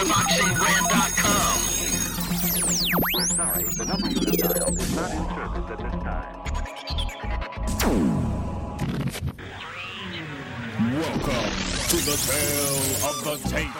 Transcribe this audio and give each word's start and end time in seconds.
theboxingrant.com. 0.00 1.60
We're 3.12 3.26
sorry, 3.26 3.64
the 3.64 3.84
number 3.84 4.08
you 4.08 4.20
have 4.20 4.38
dialed 4.54 4.80
is 4.80 4.96
not 4.96 5.10
in 5.10 5.24
service 5.28 5.70
at 5.70 5.78
this 5.78 5.92
time. 6.02 6.36
Welcome 10.96 11.50
to 11.88 11.96
the 12.08 12.16
tale 12.26 12.80
of 13.08 13.16
the 13.24 13.36
tape. 13.50 13.76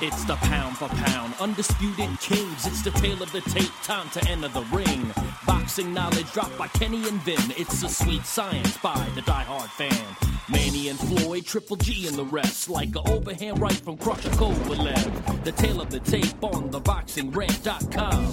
It's 0.00 0.24
the 0.24 0.36
pound 0.36 0.76
for 0.76 0.88
pound, 0.88 1.34
undisputed 1.40 2.20
kings. 2.20 2.66
It's 2.66 2.82
the 2.82 2.90
tale 2.92 3.20
of 3.22 3.32
the 3.32 3.40
tape, 3.40 3.72
time 3.82 4.08
to 4.10 4.28
enter 4.28 4.48
the 4.48 4.62
ring. 4.72 5.12
Boxing 5.46 5.92
knowledge 5.92 6.30
dropped 6.32 6.56
by 6.56 6.68
Kenny 6.68 7.08
and 7.08 7.20
Vin. 7.22 7.52
It's 7.56 7.82
a 7.82 7.88
sweet 7.88 8.24
science 8.24 8.76
by 8.78 9.08
the 9.16 9.22
diehard 9.22 9.70
fan. 9.70 10.35
Manny 10.48 10.88
and 10.88 10.98
Floyd, 10.98 11.44
Triple 11.44 11.76
G 11.76 12.06
and 12.06 12.16
the 12.16 12.24
rest, 12.24 12.68
like 12.68 12.94
a 12.94 13.00
overhand 13.10 13.60
right 13.60 13.76
from 13.76 13.96
Crusher 13.96 14.30
Kovalev. 14.30 15.44
The 15.44 15.50
tale 15.52 15.80
of 15.80 15.90
the 15.90 15.98
tape 16.00 16.42
on 16.42 16.70
theboxingrant.com. 16.70 18.26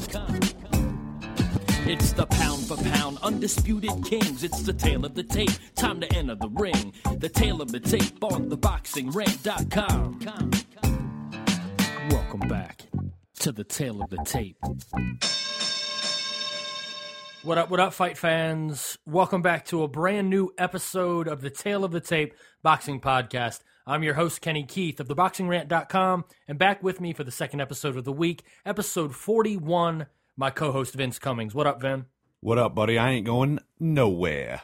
It's 1.86 2.14
the 2.14 2.26
pound 2.28 2.68
for 2.68 2.78
pound, 2.78 3.18
undisputed 3.24 4.06
kings. 4.06 4.44
It's 4.44 4.62
the 4.62 4.74
tale 4.74 5.06
of 5.06 5.16
the 5.16 5.24
tape, 5.24 5.50
time 5.76 6.00
to 6.02 6.14
enter 6.16 6.36
the 6.36 6.50
ring. 6.50 6.94
The 7.18 7.30
tale 7.30 7.62
of 7.62 7.72
the 7.72 7.80
tape 7.80 8.24
on 8.24 8.50
theboxingrant.com. 8.50 10.20
Welcome 12.12 12.48
back 12.48 12.84
to 13.40 13.52
the 13.52 13.64
tale 13.64 14.04
of 14.04 14.10
the 14.12 14.24
tape. 14.24 14.58
What 17.44 17.58
up, 17.58 17.70
what 17.70 17.82
up, 17.82 17.94
fight 17.94 18.18
fans? 18.18 18.98
Welcome 19.06 19.42
back 19.42 19.66
to 19.66 19.84
a 19.84 19.88
brand 19.90 20.30
new 20.30 20.54
episode 20.58 21.28
of 21.28 21.42
the 21.42 21.50
Tale 21.50 21.84
of 21.84 21.92
the 21.92 22.00
Tape 22.00 22.36
Boxing 22.62 23.02
Podcast. 23.02 23.60
I'm 23.86 24.02
your 24.02 24.14
host, 24.14 24.40
Kenny 24.40 24.64
Keith 24.64 25.02
of 25.02 25.10
theboxingrant.com, 25.10 26.24
and 26.48 26.58
back 26.58 26.82
with 26.82 27.02
me 27.02 27.12
for 27.12 27.26
the 27.26 27.32
second 27.32 27.60
episode 27.60 27.98
of 27.98 28.06
the 28.06 28.14
week, 28.14 28.44
episode 28.66 29.14
41, 29.14 30.06
my 30.38 30.52
co 30.52 30.72
host, 30.72 30.94
Vince 30.94 31.20
Cummings. 31.20 31.54
What 31.54 31.68
up, 31.68 31.82
Vin? 31.82 32.06
What 32.40 32.58
up, 32.58 32.74
buddy? 32.76 32.98
I 32.98 33.10
ain't 33.10 33.26
going 33.26 33.60
nowhere. 33.78 34.62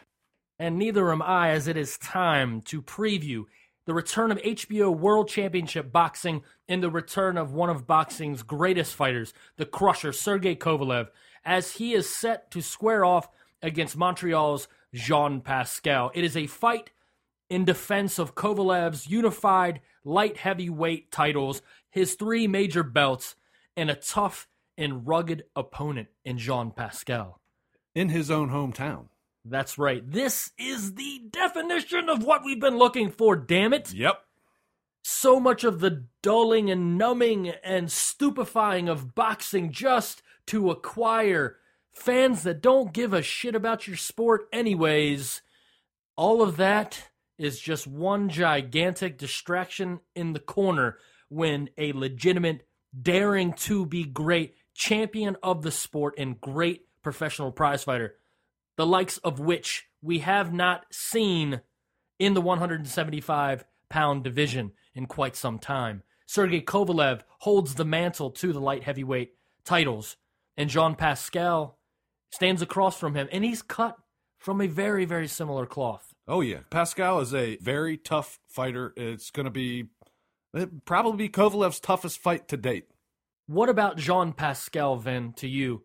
And 0.57 0.77
neither 0.77 1.11
am 1.11 1.21
I, 1.21 1.49
as 1.49 1.67
it 1.67 1.75
is 1.75 1.97
time 1.97 2.61
to 2.61 2.81
preview 2.81 3.43
the 3.87 3.93
return 3.93 4.31
of 4.31 4.37
HBO 4.37 4.97
World 4.97 5.27
Championship 5.27 5.91
Boxing 5.91 6.43
and 6.69 6.81
the 6.81 6.89
return 6.89 7.37
of 7.37 7.51
one 7.51 7.69
of 7.69 7.87
boxing's 7.87 8.41
greatest 8.41 8.95
fighters, 8.95 9.33
the 9.57 9.65
Crusher, 9.65 10.13
Sergey 10.13 10.55
Kovalev, 10.55 11.09
as 11.49 11.71
he 11.71 11.93
is 11.95 12.07
set 12.07 12.51
to 12.51 12.61
square 12.61 13.03
off 13.03 13.27
against 13.63 13.97
Montreal's 13.97 14.67
Jean 14.93 15.41
Pascal. 15.41 16.11
It 16.13 16.23
is 16.23 16.37
a 16.37 16.45
fight 16.45 16.91
in 17.49 17.65
defense 17.65 18.19
of 18.19 18.35
Kovalev's 18.35 19.07
unified 19.07 19.81
light 20.05 20.37
heavyweight 20.37 21.11
titles, 21.11 21.63
his 21.89 22.13
three 22.13 22.45
major 22.45 22.83
belts, 22.83 23.35
and 23.75 23.89
a 23.89 23.95
tough 23.95 24.47
and 24.77 25.07
rugged 25.07 25.43
opponent 25.55 26.09
in 26.23 26.37
Jean 26.37 26.69
Pascal. 26.69 27.41
In 27.95 28.09
his 28.09 28.29
own 28.29 28.51
hometown. 28.51 29.05
That's 29.43 29.79
right. 29.79 30.03
This 30.07 30.51
is 30.59 30.93
the 30.93 31.23
definition 31.31 32.09
of 32.09 32.23
what 32.23 32.43
we've 32.45 32.59
been 32.59 32.77
looking 32.77 33.09
for, 33.09 33.35
damn 33.35 33.73
it. 33.73 33.91
Yep. 33.91 34.21
So 35.01 35.39
much 35.39 35.63
of 35.63 35.79
the 35.79 36.05
dulling 36.21 36.69
and 36.69 36.95
numbing 36.95 37.49
and 37.63 37.91
stupefying 37.91 38.87
of 38.87 39.15
boxing 39.15 39.71
just 39.71 40.21
to 40.49 40.71
acquire 40.71 41.57
fans 41.93 42.43
that 42.43 42.61
don't 42.61 42.93
give 42.93 43.13
a 43.13 43.21
shit 43.21 43.55
about 43.55 43.87
your 43.87 43.97
sport, 43.97 44.47
anyways. 44.51 45.41
All 46.15 46.41
of 46.41 46.57
that 46.57 47.09
is 47.37 47.59
just 47.59 47.87
one 47.87 48.29
gigantic 48.29 49.17
distraction 49.17 49.99
in 50.15 50.33
the 50.33 50.39
corner 50.39 50.97
when 51.29 51.69
a 51.77 51.93
legitimate, 51.93 52.65
daring 52.99 53.53
to 53.53 53.85
be 53.85 54.03
great 54.03 54.55
champion 54.73 55.37
of 55.43 55.61
the 55.61 55.71
sport 55.71 56.15
and 56.17 56.41
great 56.41 56.85
professional 57.03 57.51
prize 57.51 57.83
fighter, 57.83 58.15
the 58.75 58.85
likes 58.85 59.17
of 59.19 59.39
which 59.39 59.85
we 60.01 60.19
have 60.19 60.51
not 60.51 60.85
seen 60.91 61.61
in 62.17 62.33
the 62.33 62.41
175 62.41 63.65
pound 63.89 64.23
division 64.23 64.71
in 64.95 65.05
quite 65.05 65.35
some 65.35 65.59
time. 65.59 66.01
Sergey 66.25 66.61
Kovalev 66.61 67.21
holds 67.39 67.75
the 67.75 67.85
mantle 67.85 68.31
to 68.31 68.51
the 68.51 68.59
light 68.59 68.83
heavyweight 68.83 69.33
titles, 69.63 70.17
and 70.59 70.69
Jean 70.69 70.93
Pascal 70.93 71.79
stands 72.31 72.61
across 72.61 72.99
from 72.99 73.15
him, 73.15 73.29
and 73.31 73.43
he's 73.43 73.61
cut 73.61 73.95
from 74.37 74.61
a 74.61 74.67
very, 74.67 75.05
very 75.05 75.27
similar 75.27 75.65
cloth. 75.65 76.13
Oh 76.27 76.41
yeah, 76.41 76.59
Pascal 76.69 77.21
is 77.21 77.33
a 77.33 77.57
very 77.57 77.97
tough 77.97 78.39
fighter. 78.47 78.93
It's 78.95 79.31
going 79.31 79.45
to 79.45 79.51
be 79.51 79.85
probably 80.85 81.27
be 81.27 81.29
Kovalev's 81.29 81.79
toughest 81.79 82.19
fight 82.19 82.47
to 82.49 82.57
date. 82.57 82.85
What 83.47 83.69
about 83.69 83.97
Jean 83.97 84.33
Pascal, 84.33 84.97
Vin, 84.97 85.33
to 85.37 85.47
you? 85.47 85.83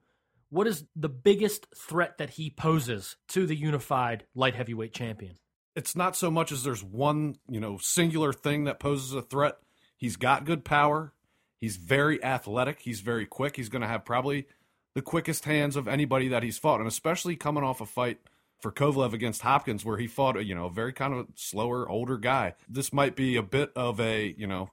What 0.51 0.67
is 0.67 0.85
the 0.95 1.09
biggest 1.09 1.67
threat 1.75 2.19
that 2.19 2.31
he 2.31 2.51
poses 2.51 3.17
to 3.29 3.47
the 3.47 3.57
unified 3.57 4.25
light 4.35 4.55
heavyweight 4.55 4.93
champion? 4.93 5.37
It's 5.75 5.97
not 5.97 6.17
so 6.17 6.31
much 6.31 6.53
as 6.53 6.63
there's 6.63 6.85
one, 6.85 7.37
you 7.49 7.61
know, 7.61 7.79
singular 7.81 8.33
thing 8.33 8.65
that 8.65 8.81
poses 8.81 9.13
a 9.13 9.23
threat. 9.23 9.57
He's 9.97 10.17
got 10.17 10.45
good 10.45 10.65
power. 10.65 11.13
He's 11.61 11.77
very 11.77 12.23
athletic. 12.23 12.81
He's 12.81 13.01
very 13.01 13.27
quick. 13.27 13.57
He's 13.57 13.69
going 13.69 13.83
to 13.83 13.89
have 13.89 14.05
probably 14.05 14.47
the 14.95 15.03
quickest 15.03 15.45
hands 15.45 15.77
of 15.77 15.89
anybody 15.89 16.29
that 16.29 16.43
he's 16.43 16.59
fought, 16.59 16.81
and 16.81 16.89
especially 16.89 17.37
coming 17.37 17.65
off 17.65 17.81
a 17.81 17.87
fight 17.87 18.19
for 18.61 18.73
Kovalev 18.73 19.13
against 19.13 19.43
Hopkins, 19.43 19.85
where 19.85 19.99
he 19.99 20.07
fought 20.07 20.43
you 20.45 20.55
know 20.55 20.67
a 20.67 20.71
very 20.71 20.93
kind 20.93 21.15
of 21.15 21.27
slower, 21.35 21.89
older 21.89 22.17
guy. 22.17 22.55
This 22.69 22.93
might 22.93 23.17
be 23.17 23.37
a 23.37 23.43
bit 23.43 23.73
of 23.77 24.01
a 24.01 24.35
you 24.39 24.47
know 24.47 24.71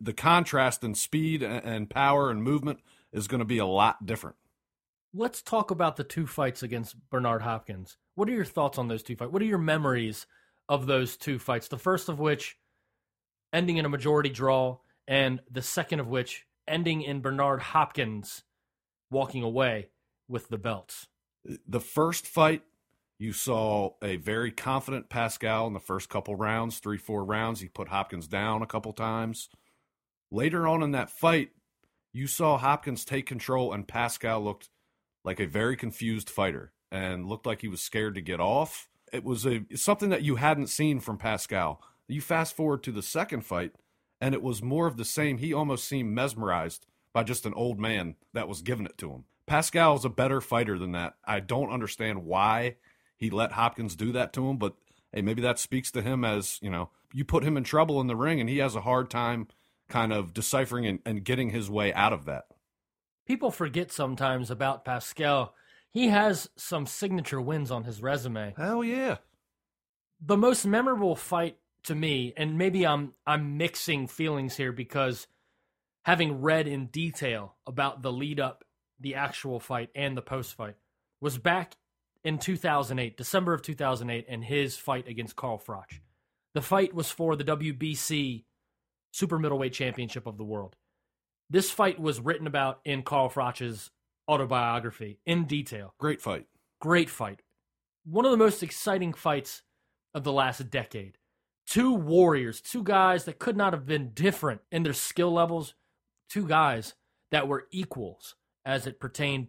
the 0.00 0.12
contrast 0.12 0.84
in 0.84 0.94
speed 0.94 1.42
and 1.42 1.90
power 1.90 2.30
and 2.30 2.42
movement 2.42 2.80
is 3.12 3.28
going 3.28 3.40
to 3.40 3.44
be 3.44 3.58
a 3.58 3.66
lot 3.66 4.06
different. 4.06 4.36
Let's 5.14 5.42
talk 5.42 5.70
about 5.70 5.96
the 5.96 6.04
two 6.04 6.26
fights 6.26 6.62
against 6.62 6.96
Bernard 7.10 7.42
Hopkins. 7.42 7.98
What 8.14 8.28
are 8.28 8.32
your 8.32 8.44
thoughts 8.44 8.78
on 8.78 8.88
those 8.88 9.02
two 9.02 9.16
fights? 9.16 9.32
What 9.32 9.42
are 9.42 9.46
your 9.46 9.58
memories 9.58 10.26
of 10.68 10.86
those 10.86 11.16
two 11.16 11.38
fights? 11.38 11.68
The 11.68 11.78
first 11.78 12.08
of 12.08 12.18
which 12.18 12.56
ending 13.52 13.76
in 13.76 13.84
a 13.84 13.90
majority 13.90 14.30
draw, 14.30 14.78
and 15.06 15.40
the 15.50 15.60
second 15.60 16.00
of 16.00 16.08
which 16.08 16.46
ending 16.66 17.02
in 17.02 17.20
Bernard 17.20 17.60
Hopkins 17.60 18.44
walking 19.12 19.42
away 19.42 19.88
with 20.28 20.48
the 20.48 20.58
belts. 20.58 21.06
The 21.66 21.80
first 21.80 22.26
fight, 22.26 22.62
you 23.18 23.32
saw 23.32 23.90
a 24.02 24.16
very 24.16 24.50
confident 24.50 25.08
Pascal 25.08 25.66
in 25.66 25.74
the 25.74 25.80
first 25.80 26.08
couple 26.08 26.34
rounds, 26.34 26.78
three, 26.78 26.98
four 26.98 27.24
rounds. 27.24 27.60
He 27.60 27.68
put 27.68 27.88
Hopkins 27.88 28.26
down 28.26 28.62
a 28.62 28.66
couple 28.66 28.92
times. 28.92 29.48
Later 30.30 30.66
on 30.66 30.82
in 30.82 30.92
that 30.92 31.10
fight, 31.10 31.50
you 32.12 32.26
saw 32.26 32.58
Hopkins 32.58 33.04
take 33.04 33.26
control, 33.26 33.72
and 33.72 33.86
Pascal 33.86 34.42
looked 34.42 34.70
like 35.24 35.40
a 35.40 35.46
very 35.46 35.76
confused 35.76 36.28
fighter 36.28 36.72
and 36.90 37.26
looked 37.26 37.46
like 37.46 37.60
he 37.60 37.68
was 37.68 37.80
scared 37.80 38.14
to 38.14 38.20
get 38.20 38.40
off. 38.40 38.88
It 39.12 39.24
was 39.24 39.46
a 39.46 39.64
something 39.74 40.10
that 40.10 40.22
you 40.22 40.36
hadn't 40.36 40.68
seen 40.68 41.00
from 41.00 41.18
Pascal. 41.18 41.82
You 42.08 42.20
fast 42.20 42.56
forward 42.56 42.82
to 42.84 42.92
the 42.92 43.02
second 43.02 43.46
fight, 43.46 43.72
and 44.20 44.34
it 44.34 44.42
was 44.42 44.62
more 44.62 44.86
of 44.86 44.96
the 44.96 45.04
same. 45.04 45.38
He 45.38 45.52
almost 45.52 45.86
seemed 45.86 46.12
mesmerized 46.12 46.86
by 47.12 47.22
just 47.22 47.46
an 47.46 47.54
old 47.54 47.78
man 47.78 48.16
that 48.32 48.48
was 48.48 48.62
giving 48.62 48.86
it 48.86 48.98
to 48.98 49.10
him. 49.10 49.24
Pascal 49.46 49.96
is 49.96 50.04
a 50.04 50.10
better 50.10 50.40
fighter 50.40 50.78
than 50.78 50.92
that. 50.92 51.14
I 51.24 51.40
don't 51.40 51.70
understand 51.70 52.24
why 52.24 52.76
he 53.16 53.30
let 53.30 53.52
Hopkins 53.52 53.96
do 53.96 54.12
that 54.12 54.32
to 54.34 54.48
him, 54.48 54.56
but 54.56 54.74
hey, 55.12 55.22
maybe 55.22 55.42
that 55.42 55.58
speaks 55.58 55.90
to 55.92 56.02
him 56.02 56.24
as, 56.24 56.58
you 56.62 56.70
know, 56.70 56.90
you 57.12 57.24
put 57.24 57.44
him 57.44 57.56
in 57.56 57.64
trouble 57.64 58.00
in 58.00 58.06
the 58.06 58.16
ring 58.16 58.40
and 58.40 58.48
he 58.48 58.58
has 58.58 58.74
a 58.74 58.80
hard 58.80 59.10
time 59.10 59.48
kind 59.88 60.12
of 60.12 60.32
deciphering 60.32 60.86
and, 60.86 60.98
and 61.04 61.24
getting 61.24 61.50
his 61.50 61.68
way 61.70 61.92
out 61.92 62.12
of 62.12 62.24
that. 62.24 62.44
People 63.26 63.50
forget 63.50 63.92
sometimes 63.92 64.50
about 64.50 64.84
Pascal. 64.84 65.54
He 65.90 66.08
has 66.08 66.48
some 66.56 66.86
signature 66.86 67.40
wins 67.40 67.70
on 67.70 67.84
his 67.84 68.00
resume. 68.02 68.54
Hell 68.56 68.82
yeah. 68.82 69.18
The 70.20 70.36
most 70.36 70.64
memorable 70.64 71.14
fight 71.14 71.58
to 71.84 71.94
me, 71.94 72.32
and 72.36 72.56
maybe 72.56 72.86
I'm 72.86 73.12
I'm 73.26 73.56
mixing 73.58 74.06
feelings 74.06 74.56
here 74.56 74.72
because 74.72 75.26
having 76.04 76.40
read 76.40 76.66
in 76.66 76.86
detail 76.86 77.56
about 77.66 78.02
the 78.02 78.12
lead 78.12 78.40
up, 78.40 78.64
the 79.00 79.14
actual 79.14 79.60
fight, 79.60 79.90
and 79.94 80.16
the 80.16 80.22
post 80.22 80.54
fight, 80.54 80.76
was 81.20 81.38
back 81.38 81.76
in 82.24 82.38
2008, 82.38 83.16
December 83.16 83.52
of 83.52 83.62
2008, 83.62 84.26
and 84.28 84.44
his 84.44 84.76
fight 84.76 85.08
against 85.08 85.36
Carl 85.36 85.58
Froch. 85.58 86.00
The 86.54 86.62
fight 86.62 86.94
was 86.94 87.10
for 87.10 87.36
the 87.36 87.44
WBC 87.44 88.44
Super 89.12 89.38
Middleweight 89.38 89.72
Championship 89.72 90.26
of 90.26 90.38
the 90.38 90.44
World. 90.44 90.76
This 91.50 91.70
fight 91.70 92.00
was 92.00 92.20
written 92.20 92.46
about 92.46 92.80
in 92.84 93.02
Carl 93.02 93.28
Froch's 93.28 93.90
autobiography 94.28 95.18
in 95.26 95.44
detail. 95.44 95.94
Great 95.98 96.20
fight. 96.20 96.46
Great 96.80 97.10
fight. 97.10 97.42
One 98.04 98.24
of 98.24 98.30
the 98.30 98.36
most 98.36 98.62
exciting 98.62 99.12
fights 99.12 99.62
of 100.14 100.24
the 100.24 100.32
last 100.32 100.70
decade. 100.70 101.18
Two 101.66 101.94
warriors, 101.94 102.60
two 102.60 102.82
guys 102.82 103.24
that 103.24 103.38
could 103.38 103.56
not 103.56 103.72
have 103.72 103.86
been 103.86 104.10
different 104.14 104.62
in 104.70 104.82
their 104.82 104.92
skill 104.92 105.32
levels, 105.32 105.74
two 106.32 106.46
guys 106.46 106.94
that 107.30 107.46
were 107.48 107.66
equals 107.70 108.34
as 108.64 108.86
it 108.86 108.98
pertained 109.00 109.48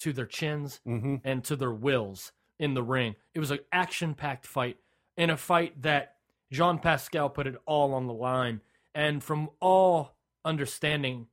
to 0.00 0.12
their 0.12 0.26
chins 0.26 0.80
Mm-hmm. 0.86 1.16
and 1.24 1.42
to 1.44 1.56
their 1.56 1.72
wills 1.72 2.32
in 2.58 2.74
the 2.74 2.82
ring. 2.82 3.14
It 3.34 3.38
was 3.40 3.50
an 3.50 3.60
action 3.72 4.14
packed 4.14 4.46
fight 4.46 4.76
and 5.16 5.30
a 5.30 5.36
fight 5.36 5.80
that 5.82 6.16
Jean 6.50 6.78
Pascal 6.78 7.30
put 7.30 7.46
it 7.46 7.56
all 7.66 7.94
on 7.94 8.06
the 8.06 8.12
line 8.12 8.60
and 8.94 9.22
from 9.24 9.48
all 9.60 10.16
understanding, 10.44 11.28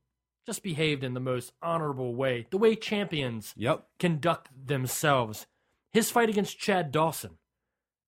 just 0.46 0.62
behaved 0.62 1.04
in 1.04 1.12
the 1.14 1.20
most 1.20 1.52
honorable 1.62 2.14
way, 2.14 2.46
the 2.50 2.56
way 2.58 2.74
champions 2.74 3.52
Yep. 3.56 3.86
conduct 3.98 4.48
themselves. 4.66 5.46
His 5.92 6.10
fight 6.10 6.30
against 6.30 6.58
Chad 6.58 6.90
Dawson, 6.90 7.38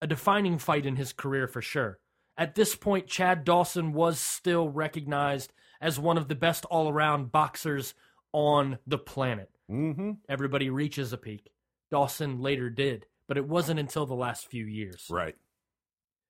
a 0.00 0.06
defining 0.06 0.58
fight 0.58 0.86
in 0.86 0.96
his 0.96 1.12
career 1.12 1.46
for 1.46 1.60
sure. 1.60 1.98
At 2.38 2.54
this 2.54 2.74
point, 2.76 3.08
Chad 3.08 3.44
Dawson 3.44 3.92
was 3.92 4.18
still 4.18 4.68
recognized 4.70 5.52
as 5.82 5.98
one 5.98 6.16
of 6.16 6.28
the 6.28 6.34
best 6.34 6.64
all 6.66 6.88
around 6.88 7.32
boxers 7.32 7.92
on 8.32 8.78
the 8.86 8.96
planet. 8.96 9.50
Mm-hmm. 9.70 10.12
Everybody 10.28 10.70
reaches 10.70 11.12
a 11.12 11.18
peak. 11.18 11.50
Dawson 11.90 12.40
later 12.40 12.70
did, 12.70 13.04
but 13.26 13.36
it 13.36 13.46
wasn't 13.46 13.80
until 13.80 14.06
the 14.06 14.14
last 14.14 14.46
few 14.46 14.64
years. 14.64 15.08
Right. 15.10 15.36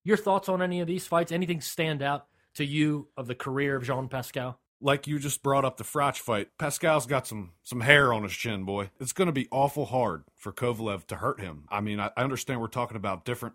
Your 0.02 0.16
thoughts 0.16 0.48
on 0.48 0.62
any 0.62 0.80
of 0.80 0.88
these 0.88 1.06
fights? 1.06 1.30
Anything 1.30 1.60
stand 1.60 2.02
out 2.02 2.26
to 2.54 2.64
you 2.64 3.08
of 3.16 3.28
the 3.28 3.34
career 3.34 3.76
of 3.76 3.84
Jean 3.84 4.08
Pascal? 4.08 4.58
Like 4.80 5.06
you 5.06 5.20
just 5.20 5.44
brought 5.44 5.64
up 5.64 5.76
the 5.76 5.84
Froch 5.84 6.18
fight, 6.18 6.48
Pascal's 6.58 7.06
got 7.06 7.28
some 7.28 7.52
some 7.62 7.82
hair 7.82 8.12
on 8.12 8.24
his 8.24 8.32
chin, 8.32 8.64
boy. 8.64 8.90
It's 8.98 9.12
going 9.12 9.26
to 9.26 9.32
be 9.32 9.46
awful 9.52 9.84
hard 9.84 10.24
for 10.34 10.52
Kovalev 10.52 11.06
to 11.06 11.16
hurt 11.16 11.40
him. 11.40 11.66
I 11.68 11.80
mean, 11.80 12.00
I, 12.00 12.10
I 12.16 12.24
understand 12.24 12.60
we're 12.60 12.66
talking 12.66 12.96
about 12.96 13.24
different. 13.24 13.54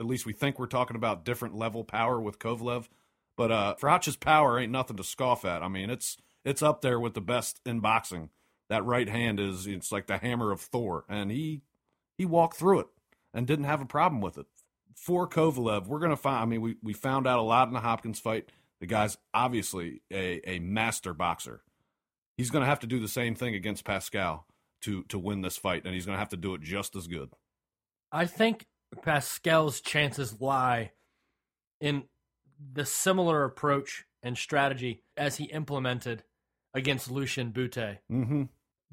At 0.00 0.06
least 0.06 0.26
we 0.26 0.32
think 0.32 0.58
we're 0.58 0.66
talking 0.66 0.96
about 0.96 1.24
different 1.24 1.54
level 1.54 1.84
power 1.84 2.20
with 2.20 2.40
Kovalev, 2.40 2.88
but 3.36 3.50
uh, 3.50 3.74
Froch's 3.74 4.16
power 4.16 4.58
ain't 4.58 4.72
nothing 4.72 4.96
to 4.96 5.04
scoff 5.04 5.44
at. 5.44 5.62
I 5.62 5.68
mean, 5.68 5.90
it's 5.90 6.16
it's 6.44 6.62
up 6.62 6.80
there 6.82 7.00
with 7.00 7.14
the 7.14 7.20
best 7.20 7.60
in 7.64 7.80
boxing. 7.80 8.30
That 8.68 8.84
right 8.84 9.08
hand 9.08 9.38
is 9.40 9.66
it's 9.66 9.92
like 9.92 10.06
the 10.06 10.18
hammer 10.18 10.50
of 10.50 10.60
Thor, 10.60 11.04
and 11.08 11.30
he 11.30 11.62
he 12.16 12.26
walked 12.26 12.56
through 12.56 12.80
it 12.80 12.86
and 13.34 13.46
didn't 13.46 13.66
have 13.66 13.80
a 13.80 13.86
problem 13.86 14.20
with 14.20 14.38
it. 14.38 14.46
For 14.94 15.28
Kovalev, 15.28 15.86
we're 15.86 15.98
gonna 15.98 16.16
find. 16.16 16.42
I 16.42 16.46
mean, 16.46 16.60
we 16.60 16.76
we 16.82 16.92
found 16.92 17.26
out 17.26 17.38
a 17.38 17.42
lot 17.42 17.68
in 17.68 17.74
the 17.74 17.80
Hopkins 17.80 18.20
fight. 18.20 18.50
The 18.80 18.86
guy's 18.86 19.16
obviously 19.32 20.02
a 20.10 20.40
a 20.48 20.58
master 20.58 21.14
boxer. 21.14 21.62
He's 22.36 22.50
gonna 22.50 22.66
have 22.66 22.80
to 22.80 22.86
do 22.86 22.98
the 22.98 23.08
same 23.08 23.34
thing 23.34 23.54
against 23.54 23.84
Pascal 23.84 24.46
to 24.82 25.04
to 25.04 25.18
win 25.18 25.40
this 25.40 25.56
fight, 25.56 25.84
and 25.84 25.94
he's 25.94 26.06
gonna 26.06 26.18
have 26.18 26.30
to 26.30 26.36
do 26.36 26.54
it 26.54 26.60
just 26.60 26.96
as 26.96 27.06
good. 27.06 27.30
I 28.10 28.26
think 28.26 28.66
Pascal's 29.02 29.80
chances 29.80 30.40
lie 30.40 30.92
in 31.80 32.04
the 32.72 32.84
similar 32.84 33.44
approach 33.44 34.04
and 34.22 34.36
strategy 34.36 35.02
as 35.16 35.36
he 35.36 35.44
implemented 35.44 36.22
against 36.74 37.10
Lucian 37.10 37.50
Bute. 37.50 37.98
Mm-hmm. 38.10 38.44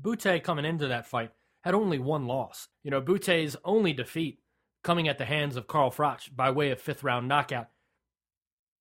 Bute 0.01 0.43
coming 0.43 0.65
into 0.65 0.87
that 0.87 1.07
fight 1.07 1.31
had 1.61 1.75
only 1.75 1.99
one 1.99 2.25
loss. 2.25 2.67
You 2.83 2.91
know, 2.91 3.01
Bute's 3.01 3.55
only 3.63 3.93
defeat 3.93 4.39
coming 4.83 5.07
at 5.07 5.17
the 5.17 5.25
hands 5.25 5.55
of 5.55 5.67
Carl 5.67 5.91
Froch 5.91 6.33
by 6.35 6.51
way 6.51 6.71
of 6.71 6.79
fifth 6.79 7.03
round 7.03 7.27
knockout 7.27 7.67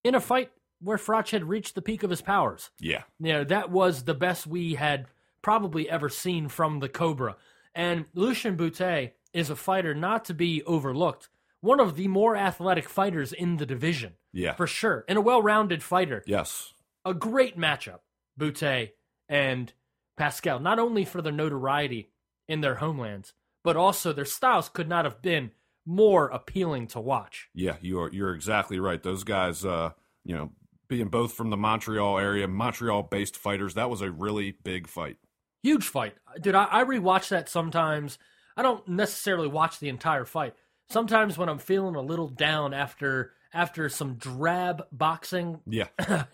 in 0.04 0.14
a 0.14 0.20
fight 0.20 0.50
where 0.80 0.96
Froch 0.96 1.30
had 1.30 1.44
reached 1.44 1.74
the 1.74 1.82
peak 1.82 2.02
of 2.02 2.10
his 2.10 2.22
powers. 2.22 2.70
Yeah. 2.80 3.02
You 3.18 3.32
know, 3.32 3.44
that 3.44 3.70
was 3.70 4.04
the 4.04 4.14
best 4.14 4.46
we 4.46 4.74
had 4.74 5.06
probably 5.42 5.90
ever 5.90 6.08
seen 6.08 6.48
from 6.48 6.78
the 6.78 6.88
Cobra. 6.88 7.36
And 7.74 8.06
Lucian 8.14 8.56
Bute 8.56 9.12
is 9.32 9.50
a 9.50 9.56
fighter 9.56 9.94
not 9.94 10.24
to 10.26 10.34
be 10.34 10.62
overlooked. 10.64 11.28
One 11.60 11.80
of 11.80 11.96
the 11.96 12.08
more 12.08 12.36
athletic 12.36 12.88
fighters 12.88 13.32
in 13.32 13.56
the 13.56 13.66
division, 13.66 14.14
Yeah. 14.32 14.54
for 14.54 14.66
sure, 14.66 15.04
and 15.08 15.18
a 15.18 15.20
well 15.20 15.42
rounded 15.42 15.82
fighter 15.82 16.22
yes. 16.26 16.72
a 17.04 17.14
great 17.14 17.58
matchup, 17.58 18.00
Bute 18.36 18.92
and 19.28 19.72
Pascal, 20.16 20.60
not 20.60 20.78
only 20.78 21.04
for 21.04 21.20
their 21.22 21.32
notoriety 21.32 22.10
in 22.48 22.60
their 22.60 22.76
homelands, 22.76 23.34
but 23.64 23.76
also 23.76 24.12
their 24.12 24.24
styles 24.24 24.68
could 24.68 24.88
not 24.88 25.04
have 25.04 25.20
been 25.20 25.50
more 25.84 26.28
appealing 26.28 26.86
to 26.88 27.00
watch. 27.00 27.48
Yeah. 27.54 27.76
You 27.80 28.00
are. 28.00 28.10
You're 28.12 28.34
exactly 28.34 28.78
right. 28.78 29.02
Those 29.02 29.24
guys. 29.24 29.64
Uh, 29.64 29.90
you 30.24 30.34
know, 30.34 30.52
being 30.88 31.08
both 31.08 31.32
from 31.32 31.50
the 31.50 31.56
Montreal 31.56 32.18
area, 32.18 32.46
Montreal-based 32.48 33.36
fighters, 33.36 33.74
that 33.74 33.90
was 33.90 34.00
a 34.00 34.10
really 34.10 34.52
big 34.52 34.86
fight. 34.86 35.16
Huge 35.62 35.86
fight. 35.86 36.14
Dude, 36.40 36.54
I, 36.54 36.66
I 36.70 36.84
rewatch 36.84 37.28
that 37.28 37.48
sometimes. 37.48 38.18
I 38.56 38.62
don't 38.62 38.86
necessarily 38.88 39.48
watch 39.48 39.78
the 39.78 39.88
entire 39.88 40.24
fight. 40.24 40.54
Sometimes 40.90 41.36
when 41.36 41.48
I'm 41.48 41.58
feeling 41.58 41.94
a 41.96 42.00
little 42.00 42.28
down 42.28 42.72
after 42.74 43.32
after 43.52 43.88
some 43.88 44.14
drab 44.16 44.84
boxing 44.92 45.60
Yeah. 45.66 45.86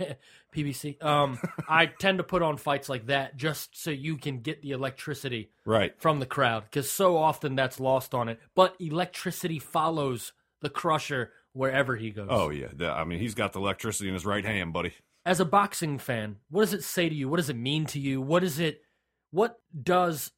PBC, 0.55 1.03
um, 1.03 1.39
I 1.69 1.87
tend 2.01 2.19
to 2.19 2.25
put 2.25 2.43
on 2.43 2.57
fights 2.57 2.89
like 2.89 3.07
that 3.07 3.37
just 3.37 3.81
so 3.81 3.91
you 3.91 4.17
can 4.17 4.41
get 4.41 4.63
the 4.63 4.73
electricity 4.73 5.51
Right. 5.65 5.95
from 6.01 6.19
the 6.19 6.27
crowd 6.27 6.65
because 6.65 6.91
so 6.91 7.17
often 7.17 7.55
that's 7.55 7.79
lost 7.79 8.15
on 8.15 8.29
it. 8.29 8.41
But 8.55 8.75
electricity 8.81 9.59
follows 9.61 10.33
the 10.61 10.71
crusher 10.71 11.31
wherever 11.53 11.95
he 11.97 12.11
goes. 12.11 12.29
Oh 12.31 12.51
yeah. 12.51 12.69
I 12.93 13.05
mean, 13.05 13.21
he's 13.21 13.35
got 13.35 13.53
the 13.53 13.61
electricity 13.61 14.09
in 14.09 14.15
his 14.15 14.27
right 14.27 14.45
hand, 14.45 14.73
buddy. 14.73 14.93
As 15.27 15.41
a 15.41 15.45
boxing 15.45 15.99
fan, 15.99 16.37
what 16.51 16.63
does 16.63 16.75
it 16.75 16.85
say 16.85 17.09
to 17.09 17.15
you? 17.15 17.29
What 17.29 17.37
does 17.39 17.49
it 17.51 17.57
mean 17.57 17.87
to 17.87 17.99
you? 18.01 18.21
What 18.21 18.43
is 18.45 18.59
it? 18.59 18.83
What 19.31 19.59
does 19.83 20.33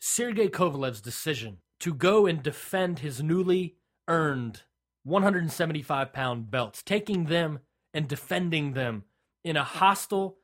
Sergey 0.00 0.48
Kovalev's 0.48 1.00
decision 1.00 1.58
to 1.84 1.92
go 1.92 2.24
and 2.24 2.42
defend 2.42 3.00
his 3.00 3.22
newly 3.22 3.76
earned 4.08 4.62
175 5.02 6.14
pound 6.14 6.50
belts, 6.50 6.82
taking 6.82 7.26
them 7.26 7.58
and 7.92 8.08
defending 8.08 8.72
them 8.72 9.04
in 9.44 9.54
a 9.58 9.62
hostile, 9.62 10.38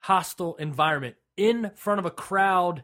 hostile 0.00 0.54
environment 0.56 1.16
in 1.34 1.70
front 1.76 1.98
of 1.98 2.04
a 2.04 2.10
crowd 2.10 2.82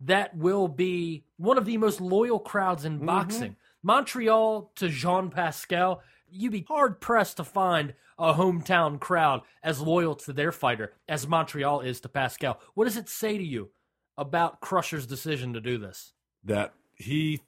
that 0.00 0.34
will 0.34 0.68
be 0.68 1.26
one 1.36 1.58
of 1.58 1.66
the 1.66 1.76
most 1.76 2.00
loyal 2.00 2.40
crowds 2.40 2.86
in 2.86 2.96
mm-hmm. 2.96 3.04
boxing. 3.04 3.56
Montreal 3.82 4.72
to 4.76 4.88
Jean 4.88 5.28
Pascal, 5.28 6.02
you'd 6.30 6.52
be 6.52 6.64
hard 6.66 6.98
pressed 6.98 7.36
to 7.36 7.44
find 7.44 7.92
a 8.18 8.32
hometown 8.32 8.98
crowd 8.98 9.42
as 9.62 9.82
loyal 9.82 10.14
to 10.14 10.32
their 10.32 10.50
fighter 10.50 10.94
as 11.06 11.28
Montreal 11.28 11.82
is 11.82 12.00
to 12.00 12.08
Pascal. 12.08 12.58
What 12.72 12.86
does 12.86 12.96
it 12.96 13.10
say 13.10 13.36
to 13.36 13.44
you 13.44 13.68
about 14.16 14.62
Crusher's 14.62 15.06
decision 15.06 15.52
to 15.52 15.60
do 15.60 15.76
this? 15.76 16.14
that 16.44 16.72
he 16.94 17.40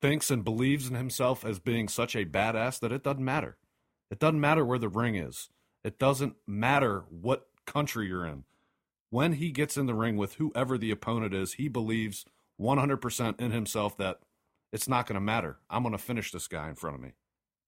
thinks 0.00 0.30
and 0.30 0.44
believes 0.44 0.88
in 0.88 0.94
himself 0.94 1.44
as 1.44 1.58
being 1.58 1.88
such 1.88 2.14
a 2.16 2.24
badass 2.24 2.78
that 2.80 2.92
it 2.92 3.02
doesn't 3.02 3.24
matter. 3.24 3.56
It 4.10 4.18
doesn't 4.18 4.40
matter 4.40 4.64
where 4.64 4.78
the 4.78 4.88
ring 4.88 5.14
is. 5.14 5.48
It 5.84 5.98
doesn't 5.98 6.36
matter 6.46 7.04
what 7.08 7.46
country 7.66 8.08
you're 8.08 8.26
in. 8.26 8.44
When 9.10 9.34
he 9.34 9.50
gets 9.50 9.76
in 9.76 9.86
the 9.86 9.94
ring 9.94 10.16
with 10.16 10.34
whoever 10.34 10.78
the 10.78 10.90
opponent 10.90 11.34
is, 11.34 11.54
he 11.54 11.68
believes 11.68 12.24
100% 12.60 13.40
in 13.40 13.50
himself 13.50 13.96
that 13.98 14.20
it's 14.72 14.88
not 14.88 15.06
going 15.06 15.14
to 15.14 15.20
matter. 15.20 15.58
I'm 15.68 15.82
going 15.82 15.92
to 15.92 15.98
finish 15.98 16.30
this 16.30 16.46
guy 16.46 16.68
in 16.68 16.74
front 16.74 16.96
of 16.96 17.02
me. 17.02 17.12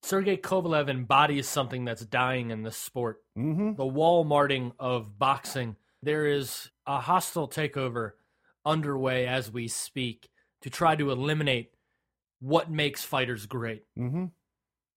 Sergey 0.02 0.37
Kovalev 0.37 0.88
embodies 0.88 1.49
something 1.49 1.85
that's 1.85 2.05
dying 2.05 2.50
in 2.50 2.62
this 2.62 2.76
sport. 2.76 3.23
Mm-hmm. 3.38 3.75
the 3.75 3.85
Walmarting 3.85 4.73
of 4.78 5.18
boxing. 5.18 5.76
There 6.02 6.26
is 6.26 6.71
a 6.87 7.00
hostile 7.00 7.49
takeover 7.49 8.12
underway 8.64 9.26
as 9.26 9.50
we 9.50 9.68
speak 9.68 10.28
to 10.62 10.71
try 10.71 10.97
to 10.97 11.11
eliminate 11.11 11.73
what 12.42 12.70
makes 12.70 13.04
fighters 13.04 13.46
great. 13.46 13.84
Mm-hmm. 13.96 14.26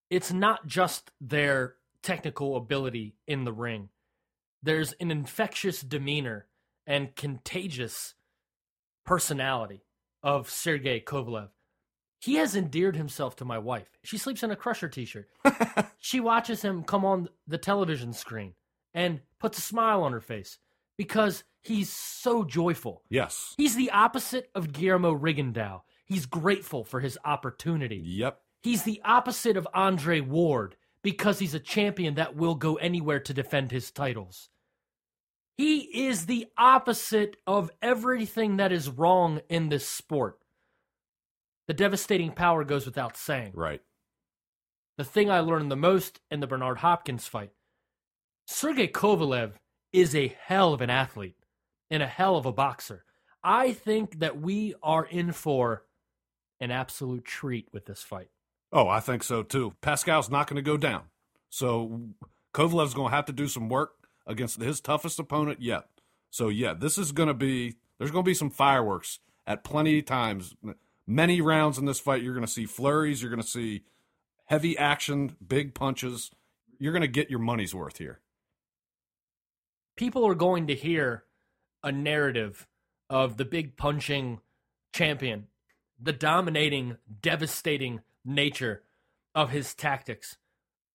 It's 0.10 0.34
not 0.34 0.66
just 0.66 1.12
their 1.22 1.76
technical 2.02 2.56
ability 2.58 3.16
in 3.28 3.46
the 3.46 3.54
ring. 3.54 3.90
There's 4.64 4.94
an 4.94 5.12
infectious 5.12 5.82
demeanor 5.82 6.48
and 6.88 7.16
contagious 7.16 8.16
personality 9.06 9.86
of 10.24 10.50
Sergey 10.50 11.00
Kovalev. 11.00 11.50
He 12.20 12.36
has 12.36 12.56
endeared 12.56 12.96
himself 12.96 13.36
to 13.36 13.46
my 13.46 13.60
wife. 13.60 13.90
She 14.04 14.18
sleeps 14.18 14.42
in 14.42 14.50
a 14.50 14.56
Crusher 14.56 14.90
t-shirt. 14.90 15.30
she 16.00 16.20
watches 16.20 16.64
him 16.64 16.84
come 16.84 17.06
on 17.06 17.30
the 17.48 17.60
television 17.60 18.12
screen 18.14 18.56
and 18.96 19.22
puts 19.40 19.60
a 19.60 19.62
smile 19.62 20.02
on 20.02 20.14
her 20.14 20.22
face 20.22 20.58
because 20.98 21.44
he's 21.62 21.92
so 21.92 22.44
joyful. 22.44 23.04
Yes. 23.10 23.54
He's 23.58 23.76
the 23.76 23.92
opposite 23.92 24.50
of 24.56 24.74
Guillermo 24.74 25.16
Rigondeaux. 25.16 25.82
He's 26.06 26.26
grateful 26.26 26.84
for 26.84 27.00
his 27.00 27.18
opportunity. 27.26 27.98
Yep. 27.98 28.40
He's 28.62 28.84
the 28.84 29.02
opposite 29.04 29.58
of 29.58 29.68
Andre 29.74 30.22
Ward 30.22 30.76
because 31.04 31.40
he's 31.40 31.54
a 31.54 31.60
champion 31.60 32.16
that 32.16 32.36
will 32.36 32.56
go 32.56 32.76
anywhere 32.76 33.20
to 33.20 33.34
defend 33.34 33.72
his 33.72 33.92
titles. 33.92 34.50
He 35.58 36.08
is 36.08 36.26
the 36.26 36.48
opposite 36.58 37.38
of 37.48 37.72
everything 37.82 38.58
that 38.58 38.72
is 38.72 38.90
wrong 38.90 39.42
in 39.50 39.70
this 39.70 39.88
sport. 39.88 40.40
The 41.68 41.74
devastating 41.74 42.32
power 42.32 42.64
goes 42.64 42.86
without 42.86 43.18
saying. 43.18 43.52
Right. 43.56 43.82
The 44.98 45.04
thing 45.04 45.30
I 45.30 45.40
learned 45.40 45.72
the 45.72 45.76
most 45.76 46.22
in 46.30 46.40
the 46.40 46.48
Bernard 46.48 46.80
Hopkins 46.80 47.28
fight 47.28 47.52
Sergey 48.48 48.88
Kovalev 48.88 49.54
is 49.92 50.16
a 50.16 50.36
hell 50.40 50.74
of 50.74 50.82
an 50.82 50.90
athlete 50.90 51.38
and 51.90 52.04
a 52.04 52.08
hell 52.08 52.38
of 52.38 52.46
a 52.46 52.52
boxer. 52.52 53.06
I 53.44 53.74
think 53.74 54.20
that 54.20 54.42
we 54.42 54.74
are 54.82 55.06
in 55.06 55.32
for 55.32 55.84
an 56.60 56.72
absolute 56.72 57.26
treat 57.26 57.68
with 57.72 57.86
this 57.86 58.02
fight. 58.02 58.30
Oh, 58.72 58.88
I 58.88 59.00
think 59.00 59.24
so 59.24 59.44
too. 59.44 59.74
Pascal's 59.82 60.30
not 60.30 60.48
going 60.48 60.56
to 60.56 60.62
go 60.62 60.78
down. 60.78 61.04
So 61.50 62.02
Kovalev's 62.54 62.94
going 62.94 63.12
to 63.12 63.16
have 63.16 63.26
to 63.26 63.34
do 63.34 63.48
some 63.48 63.70
work 63.70 63.92
against 64.28 64.62
his 64.62 64.82
toughest 64.82 65.20
opponent 65.20 65.62
yet. 65.62 65.86
So 66.32 66.50
yeah, 66.50 66.74
this 66.74 66.98
is 66.98 67.12
going 67.12 67.28
to 67.28 67.34
be 67.34 67.76
there's 67.98 68.12
going 68.12 68.24
to 68.26 68.30
be 68.30 68.34
some 68.34 68.50
fireworks 68.50 69.20
at 69.48 69.64
plenty 69.64 70.00
of 70.00 70.06
times. 70.06 70.56
Many 71.08 71.40
rounds 71.40 71.78
in 71.78 71.86
this 71.86 72.00
fight, 72.00 72.24
you're 72.24 72.34
going 72.34 72.46
to 72.46 72.52
see 72.52 72.66
flurries, 72.66 73.22
you're 73.22 73.30
going 73.32 73.42
to 73.42 73.48
see 73.48 73.84
heavy 74.46 74.78
action, 74.78 75.36
big 75.46 75.74
punches. 75.74 76.32
You're 76.80 76.92
going 76.92 77.02
to 77.02 77.08
get 77.08 77.30
your 77.30 77.40
money's 77.40 77.74
worth 77.74 78.00
here. 78.00 78.20
people 79.96 80.28
are 80.28 80.36
going 80.36 80.68
to 80.68 80.76
hear 80.76 81.24
a 81.84 81.92
narrative 81.92 82.68
of 83.10 83.38
the 83.38 83.46
big 83.46 83.78
punching 83.78 84.42
champion, 84.94 85.48
the 86.00 86.14
dominating, 86.14 86.98
devastating 87.22 88.02
nature 88.24 88.84
of 89.34 89.52
his 89.52 89.74
tactics. 89.74 90.38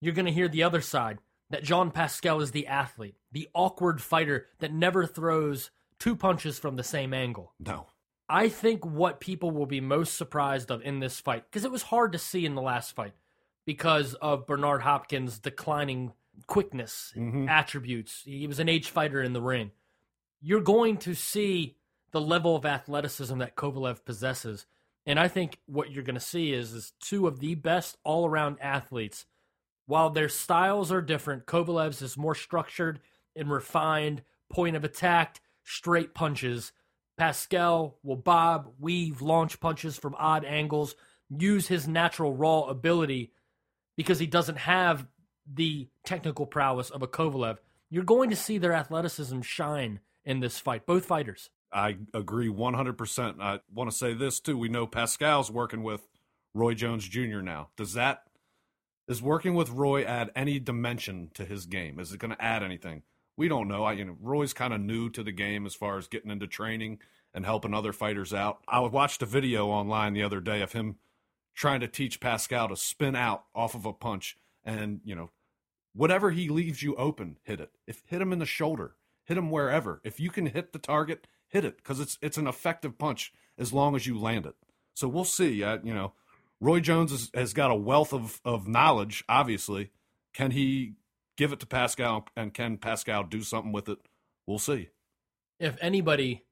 You're 0.00 0.14
going 0.14 0.26
to 0.26 0.32
hear 0.32 0.48
the 0.48 0.62
other 0.62 0.80
side 0.80 1.18
that 1.50 1.64
Jean 1.64 1.90
Pascal 1.90 2.40
is 2.40 2.52
the 2.52 2.66
athlete, 2.66 3.16
the 3.32 3.48
awkward 3.54 4.00
fighter 4.00 4.46
that 4.60 4.72
never 4.72 5.06
throws 5.06 5.70
two 5.98 6.16
punches 6.16 6.58
from 6.58 6.76
the 6.76 6.82
same 6.84 7.12
angle. 7.12 7.52
No. 7.58 7.86
I 8.28 8.48
think 8.48 8.86
what 8.86 9.20
people 9.20 9.50
will 9.50 9.66
be 9.66 9.80
most 9.80 10.14
surprised 10.14 10.70
of 10.70 10.82
in 10.82 11.00
this 11.00 11.18
fight, 11.18 11.44
because 11.50 11.64
it 11.64 11.72
was 11.72 11.82
hard 11.82 12.12
to 12.12 12.18
see 12.18 12.46
in 12.46 12.54
the 12.54 12.62
last 12.62 12.94
fight 12.94 13.12
because 13.66 14.14
of 14.14 14.46
Bernard 14.46 14.82
Hopkins' 14.82 15.38
declining 15.38 16.12
quickness, 16.46 17.12
Mhm. 17.16 17.48
attributes. 17.48 18.22
He 18.22 18.46
was 18.46 18.60
an 18.60 18.68
age 18.68 18.88
fighter 18.88 19.20
in 19.20 19.32
the 19.32 19.42
ring. 19.42 19.72
You're 20.40 20.62
going 20.62 20.96
to 20.98 21.14
see 21.14 21.76
the 22.12 22.20
level 22.20 22.56
of 22.56 22.64
athleticism 22.64 23.36
that 23.38 23.56
Kovalev 23.56 24.04
possesses. 24.04 24.66
And 25.10 25.18
I 25.18 25.26
think 25.26 25.58
what 25.66 25.90
you're 25.90 26.04
going 26.04 26.14
to 26.14 26.20
see 26.20 26.52
is, 26.52 26.72
is 26.72 26.92
two 27.00 27.26
of 27.26 27.40
the 27.40 27.56
best 27.56 27.96
all 28.04 28.28
around 28.28 28.58
athletes. 28.60 29.26
While 29.86 30.10
their 30.10 30.28
styles 30.28 30.92
are 30.92 31.02
different, 31.02 31.46
Kovalev's 31.46 32.00
is 32.00 32.16
more 32.16 32.36
structured 32.36 33.00
and 33.34 33.50
refined, 33.50 34.22
point 34.48 34.76
of 34.76 34.84
attack, 34.84 35.40
straight 35.64 36.14
punches. 36.14 36.70
Pascal 37.18 37.98
will 38.04 38.14
bob, 38.14 38.72
weave, 38.78 39.20
launch 39.20 39.58
punches 39.58 39.96
from 39.96 40.14
odd 40.16 40.44
angles, 40.44 40.94
use 41.28 41.66
his 41.66 41.88
natural 41.88 42.32
raw 42.32 42.60
ability 42.66 43.32
because 43.96 44.20
he 44.20 44.28
doesn't 44.28 44.58
have 44.58 45.08
the 45.52 45.88
technical 46.04 46.46
prowess 46.46 46.88
of 46.88 47.02
a 47.02 47.08
Kovalev. 47.08 47.58
You're 47.90 48.04
going 48.04 48.30
to 48.30 48.36
see 48.36 48.58
their 48.58 48.74
athleticism 48.74 49.40
shine 49.40 49.98
in 50.24 50.38
this 50.38 50.60
fight, 50.60 50.86
both 50.86 51.04
fighters. 51.04 51.50
I 51.72 51.98
agree 52.14 52.48
100%. 52.48 53.40
I 53.40 53.60
want 53.72 53.90
to 53.90 53.96
say 53.96 54.14
this 54.14 54.40
too. 54.40 54.58
We 54.58 54.68
know 54.68 54.86
Pascal's 54.86 55.50
working 55.50 55.82
with 55.82 56.08
Roy 56.54 56.74
Jones 56.74 57.06
Jr. 57.06 57.40
now. 57.40 57.68
Does 57.76 57.94
that 57.94 58.24
is 59.08 59.22
working 59.22 59.54
with 59.54 59.70
Roy 59.70 60.04
add 60.04 60.30
any 60.36 60.58
dimension 60.58 61.30
to 61.34 61.44
his 61.44 61.66
game? 61.66 61.98
Is 61.98 62.12
it 62.12 62.20
going 62.20 62.34
to 62.34 62.42
add 62.42 62.62
anything? 62.62 63.02
We 63.36 63.48
don't 63.48 63.68
know. 63.68 63.84
I, 63.84 63.92
you 63.94 64.04
know, 64.04 64.16
Roy's 64.20 64.52
kind 64.52 64.74
of 64.74 64.80
new 64.80 65.10
to 65.10 65.22
the 65.22 65.32
game 65.32 65.66
as 65.66 65.74
far 65.74 65.98
as 65.98 66.08
getting 66.08 66.30
into 66.30 66.46
training 66.46 66.98
and 67.32 67.44
helping 67.44 67.74
other 67.74 67.92
fighters 67.92 68.34
out. 68.34 68.58
I 68.68 68.80
watched 68.80 69.22
a 69.22 69.26
video 69.26 69.68
online 69.68 70.12
the 70.12 70.22
other 70.22 70.40
day 70.40 70.62
of 70.62 70.72
him 70.72 70.96
trying 71.54 71.80
to 71.80 71.88
teach 71.88 72.20
Pascal 72.20 72.68
to 72.68 72.76
spin 72.76 73.16
out 73.16 73.44
off 73.54 73.74
of 73.74 73.84
a 73.84 73.92
punch 73.92 74.36
and, 74.64 75.00
you 75.04 75.14
know, 75.14 75.30
whatever 75.94 76.30
he 76.30 76.48
leaves 76.48 76.82
you 76.82 76.94
open, 76.96 77.38
hit 77.42 77.60
it. 77.60 77.70
If 77.86 78.02
hit 78.06 78.22
him 78.22 78.32
in 78.32 78.38
the 78.38 78.46
shoulder, 78.46 78.94
hit 79.24 79.38
him 79.38 79.50
wherever. 79.50 80.00
If 80.04 80.20
you 80.20 80.30
can 80.30 80.46
hit 80.46 80.72
the 80.72 80.78
target, 80.78 81.26
hit 81.50 81.64
it 81.64 81.76
because 81.76 82.00
it's 82.00 82.18
it's 82.22 82.38
an 82.38 82.46
effective 82.46 82.96
punch 82.98 83.32
as 83.58 83.72
long 83.72 83.94
as 83.94 84.06
you 84.06 84.18
land 84.18 84.46
it. 84.46 84.54
So 84.94 85.06
we'll 85.06 85.24
see. 85.24 85.62
Uh, 85.62 85.78
you 85.84 85.92
know, 85.94 86.12
Roy 86.60 86.80
Jones 86.80 87.10
has, 87.10 87.30
has 87.34 87.52
got 87.52 87.70
a 87.70 87.74
wealth 87.76 88.12
of 88.14 88.40
of 88.44 88.66
knowledge. 88.66 89.22
Obviously, 89.28 89.90
can 90.32 90.50
he 90.52 90.94
give 91.36 91.52
it 91.52 91.60
to 91.60 91.66
Pascal 91.66 92.26
and 92.36 92.54
can 92.54 92.78
Pascal 92.78 93.24
do 93.24 93.42
something 93.42 93.72
with 93.72 93.88
it? 93.88 93.98
We'll 94.46 94.58
see. 94.58 94.88
If 95.58 95.76
anybody 95.80 96.44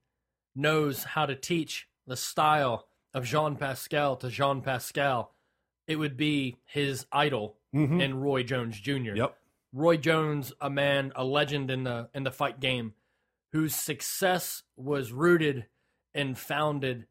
knows 0.54 1.04
how 1.04 1.26
to 1.26 1.34
teach 1.34 1.88
the 2.06 2.16
style 2.16 2.86
of 3.14 3.24
Jean 3.24 3.56
Pascal 3.56 4.16
to 4.16 4.28
Jean 4.28 4.60
Pascal, 4.60 5.32
it 5.86 5.96
would 5.96 6.16
be 6.16 6.56
his 6.66 7.06
idol 7.12 7.56
Mhm. 7.74 8.02
in 8.02 8.20
Roy 8.20 8.42
Jones 8.42 8.78
Jr. 8.80 9.14
Yep. 9.14 9.38
Roy 9.72 9.96
Jones, 9.98 10.52
a 10.60 10.70
man, 10.70 11.12
a 11.16 11.24
legend 11.24 11.70
in 11.70 11.84
the 11.84 12.08
in 12.14 12.22
the 12.24 12.30
fight 12.32 12.60
game, 12.60 12.94
whose 13.58 13.74
success 13.74 14.62
was 14.76 15.10
rooted 15.10 15.66
and 16.14 16.38
founded 16.38 17.06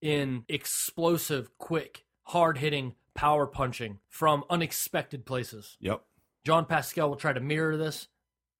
in 0.00 0.44
explosive, 0.48 1.56
quick, 1.58 2.04
hard 2.24 2.58
hitting 2.58 2.92
power 3.14 3.46
punching 3.46 4.00
from 4.08 4.42
unexpected 4.50 5.24
places. 5.24 5.76
Yep. 5.78 6.02
John 6.44 6.66
Pascal 6.66 7.08
will 7.08 7.16
try 7.16 7.32
to 7.32 7.38
mirror 7.38 7.76
this. 7.76 8.08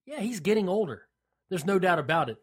Yeah, 0.06 0.20
he's 0.20 0.38
getting 0.38 0.68
older. 0.68 1.08
There's 1.50 1.66
no 1.66 1.80
doubt 1.80 1.99
about 1.99 2.30
it. 2.30 2.37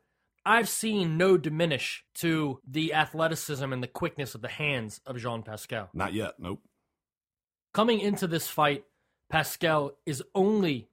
I've 0.45 0.67
seen 0.67 1.15
no 1.15 1.37
diminish 1.37 2.03
to 2.15 2.59
the 2.69 2.93
athleticism 2.93 3.71
and 3.71 3.81
the 3.81 3.87
quickness 3.87 4.35
of 4.35 4.41
the 4.41 4.49
hands 4.49 4.99
of 5.05 5.17
Jean 5.17 5.43
Pascal. 5.43 5.89
Not 5.93 6.11
yet. 6.11 6.33
Nope. 6.39 6.61
Coming 7.73 8.01
into 8.01 8.27
this 8.27 8.49
fight, 8.49 8.83
Pascal 9.29 9.91
is 10.05 10.21
only 10.35 10.89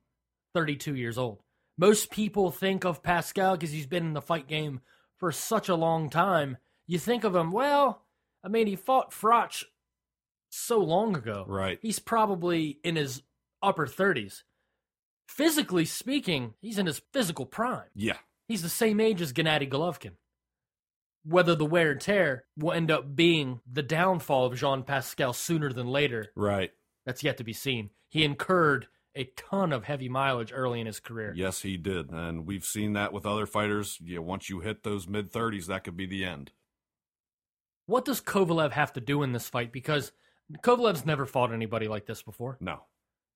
32 0.55 0.95
years 0.95 1.19
old. 1.19 1.43
Most 1.79 2.11
people 2.11 2.51
think 2.51 2.85
of 2.85 3.03
Pascal 3.03 3.57
because 3.57 3.71
he's 3.71 3.87
been 3.87 4.07
in 4.07 4.13
the 4.15 4.23
fight 4.23 4.49
game 4.49 4.81
for 5.19 5.31
such 5.33 5.69
a 5.69 5.75
long 5.75 6.09
time. 6.11 6.57
You 6.87 6.99
think 6.99 7.25
of 7.25 7.35
him, 7.37 7.53
well, 7.53 8.03
I 8.45 8.49
mean, 8.49 8.67
he 8.67 8.77
fought 8.77 9.11
Froch 9.13 9.65
so 10.49 10.79
long 10.79 11.17
ago. 11.17 11.45
Right. 11.47 11.79
He's 11.83 11.99
probably 11.99 12.79
in 12.83 12.97
his 12.97 13.23
upper 13.63 13.87
30s. 13.87 14.43
Physically 15.29 15.85
speaking, 15.85 16.55
he's 16.61 16.79
in 16.79 16.87
his 16.87 17.03
physical 17.13 17.45
prime. 17.47 17.89
Yeah. 17.95 18.17
He's 18.49 18.63
the 18.63 18.69
same 18.69 19.01
age 19.01 19.21
as 19.21 19.33
Gennady 19.33 19.69
Golovkin. 19.69 20.13
Whether 21.25 21.57
the 21.57 21.67
wear 21.67 21.91
and 21.91 22.01
tear 22.01 22.45
will 22.57 22.73
end 22.73 22.91
up 22.91 23.17
being 23.17 23.61
the 23.71 23.83
downfall 23.83 24.47
of 24.47 24.57
Jean 24.57 24.85
Pascal 24.85 25.33
sooner 25.33 25.73
than 25.73 25.89
later, 25.89 26.31
Right. 26.37 26.71
that's 27.05 27.25
yet 27.25 27.39
to 27.39 27.45
be 27.45 27.53
seen. 27.53 27.91
He 28.09 28.23
incurred 28.23 28.87
a 29.17 29.25
ton 29.37 29.73
of 29.73 29.85
heavy 29.85 30.09
mileage 30.09 30.53
early 30.55 30.81
in 30.81 30.87
his 30.87 31.01
career. 31.01 31.33
Yes, 31.37 31.63
he 31.63 31.77
did, 31.77 32.11
and 32.11 32.47
we've 32.47 32.65
seen 32.65 32.93
that 32.93 33.13
with 33.13 33.27
other 33.27 33.47
fighters. 33.47 33.99
Yeah. 34.05 34.19
Once 34.21 34.49
you 34.51 34.61
hit 34.61 34.83
those 34.83 35.09
mid 35.09 35.33
thirties, 35.33 35.67
that 35.69 35.85
could 35.85 35.97
be 35.97 36.07
the 36.07 36.25
end. 36.25 36.53
What 37.87 38.05
does 38.05 38.21
Kovalev 38.21 38.73
have 38.73 38.93
to 38.95 39.01
do 39.01 39.23
in 39.23 39.33
this 39.33 39.49
fight? 39.49 39.73
Because 39.73 40.13
Kovalev's 40.63 41.07
never 41.07 41.25
fought 41.27 41.53
anybody 41.53 41.89
like 41.89 42.07
this 42.07 42.23
before, 42.23 42.57
No. 42.61 42.83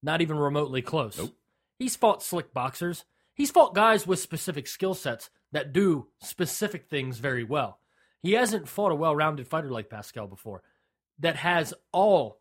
not 0.02 0.20
even 0.20 0.38
remotely 0.38 0.82
close. 0.82 1.18
Nope. 1.18 1.34
He's 1.78 1.96
fought 1.96 2.22
slick 2.22 2.52
boxers. 2.52 3.04
He's 3.34 3.50
fought 3.50 3.74
guys 3.74 4.06
with 4.06 4.18
specific 4.18 4.66
skill 4.66 4.94
sets 4.94 5.30
that 5.52 5.72
do 5.72 6.08
specific 6.20 6.88
things 6.88 7.18
very 7.18 7.44
well. 7.44 7.78
He 8.22 8.32
hasn't 8.32 8.68
fought 8.68 8.92
a 8.92 8.96
well 8.96 9.16
rounded 9.16 9.46
fighter 9.48 9.70
like 9.70 9.88
Pascal 9.88 10.26
before 10.26 10.62
that 11.18 11.36
has 11.36 11.72
all 11.92 12.40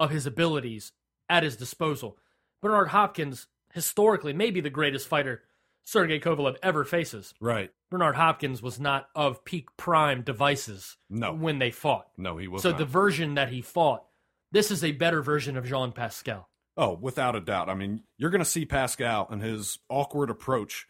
of 0.00 0.10
his 0.10 0.26
abilities 0.26 0.92
at 1.28 1.42
his 1.42 1.56
disposal. 1.56 2.18
Bernard 2.62 2.88
Hopkins, 2.88 3.46
historically, 3.72 4.32
may 4.32 4.50
be 4.50 4.60
the 4.60 4.70
greatest 4.70 5.08
fighter 5.08 5.42
Sergey 5.84 6.18
Kovalev 6.18 6.56
ever 6.62 6.84
faces. 6.84 7.32
Right. 7.40 7.70
Bernard 7.90 8.16
Hopkins 8.16 8.60
was 8.60 8.80
not 8.80 9.08
of 9.14 9.44
peak 9.44 9.68
prime 9.76 10.22
devices 10.22 10.96
No. 11.08 11.32
when 11.32 11.58
they 11.60 11.70
fought. 11.70 12.08
No, 12.16 12.36
he 12.36 12.48
was 12.48 12.62
So 12.62 12.70
not. 12.70 12.78
the 12.78 12.84
version 12.84 13.34
that 13.34 13.50
he 13.50 13.62
fought, 13.62 14.04
this 14.50 14.70
is 14.70 14.82
a 14.82 14.92
better 14.92 15.22
version 15.22 15.56
of 15.56 15.64
Jean 15.66 15.92
Pascal. 15.92 16.48
Oh, 16.76 16.94
without 17.00 17.36
a 17.36 17.40
doubt. 17.40 17.68
I 17.68 17.74
mean, 17.74 18.02
you're 18.18 18.30
going 18.30 18.40
to 18.40 18.44
see 18.44 18.64
Pascal 18.66 19.26
and 19.30 19.40
his 19.42 19.78
awkward 19.88 20.28
approach. 20.28 20.86